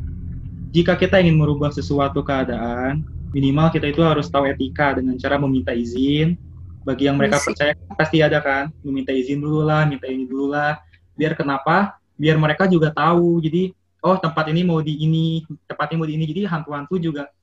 Jika 0.70 0.94
kita 0.94 1.18
ingin 1.18 1.42
merubah 1.42 1.74
sesuatu 1.74 2.22
keadaan, 2.22 3.02
minimal 3.34 3.74
kita 3.74 3.90
itu 3.90 4.06
harus 4.06 4.30
tahu 4.30 4.46
etika 4.46 4.94
dengan 4.94 5.18
cara 5.18 5.42
meminta 5.42 5.74
izin. 5.74 6.38
Bagi 6.86 7.10
yang 7.10 7.18
mereka 7.20 7.42
Iya 7.42 7.46
percaya 7.50 7.74
pasti 7.98 8.18
ada 8.22 8.40
kan, 8.40 8.70
meminta 8.86 9.10
izin 9.10 9.42
dulu 9.42 9.66
lah, 9.66 9.90
minta 9.90 10.06
ini 10.06 10.30
dulu 10.30 10.54
lah. 10.54 10.78
Biar 11.18 11.34
kenapa? 11.34 11.98
Biar 12.16 12.38
mereka 12.38 12.70
juga 12.70 12.94
tahu. 12.94 13.42
Jadi, 13.42 13.74
oh 14.06 14.16
tempat 14.22 14.48
ini 14.54 14.62
mau 14.62 14.80
di 14.80 14.96
ini, 15.02 15.44
tempat 15.66 15.92
ini 15.92 15.98
mau 15.98 16.08
di 16.08 16.16
ini. 16.16 16.26
Jadi 16.30 16.42
hantu-hantu 16.46 16.96
juga 17.02 17.34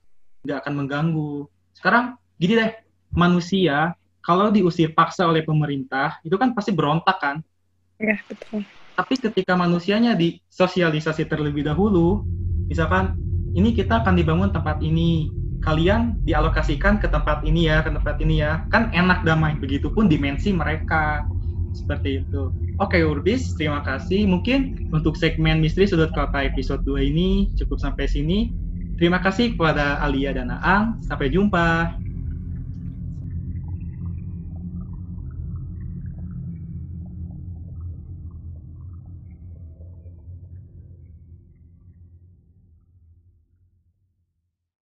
nggak 0.47 0.59
akan 0.63 0.73
mengganggu. 0.79 1.35
Sekarang 1.75 2.15
gini 2.39 2.55
deh, 2.55 2.71
manusia 3.13 3.99
kalau 4.27 4.51
diusir 4.51 4.91
paksa 4.91 5.23
oleh 5.23 5.47
pemerintah 5.47 6.19
itu 6.27 6.35
kan 6.35 6.51
pasti 6.51 6.75
berontak 6.75 7.23
kan? 7.23 7.37
Ya 8.03 8.19
betul. 8.27 8.67
Tapi 8.99 9.15
ketika 9.23 9.55
manusianya 9.55 10.19
disosialisasi 10.19 11.31
terlebih 11.31 11.63
dahulu 11.63 12.27
misalkan 12.67 13.15
ini 13.55 13.71
kita 13.71 14.03
akan 14.03 14.19
dibangun 14.19 14.51
tempat 14.51 14.83
ini. 14.83 15.31
Kalian 15.65 16.21
dialokasikan 16.23 17.03
ke 17.03 17.11
tempat 17.11 17.43
ini 17.43 17.67
ya 17.67 17.81
ke 17.83 17.91
tempat 17.91 18.21
ini 18.21 18.43
ya. 18.43 18.67
Kan 18.69 18.91
enak 18.93 19.23
damai 19.23 19.57
begitupun 19.57 20.11
dimensi 20.11 20.51
mereka. 20.51 21.25
Seperti 21.73 22.23
itu. 22.23 22.51
Oke 22.83 23.01
Urbis 23.03 23.55
terima 23.55 23.81
kasih. 23.87 24.27
Mungkin 24.27 24.91
untuk 24.91 25.15
segmen 25.15 25.63
misteri 25.63 25.87
sudut 25.87 26.13
kota 26.13 26.45
episode 26.45 26.83
2 26.85 27.11
ini 27.15 27.51
cukup 27.57 27.79
sampai 27.79 28.11
sini. 28.11 28.51
Terima 28.97 29.21
kasih 29.21 29.57
kepada 29.57 30.01
Alia 30.01 30.33
dan 30.37 30.53
Aang. 30.53 31.01
Sampai 31.05 31.29
jumpa 31.33 31.97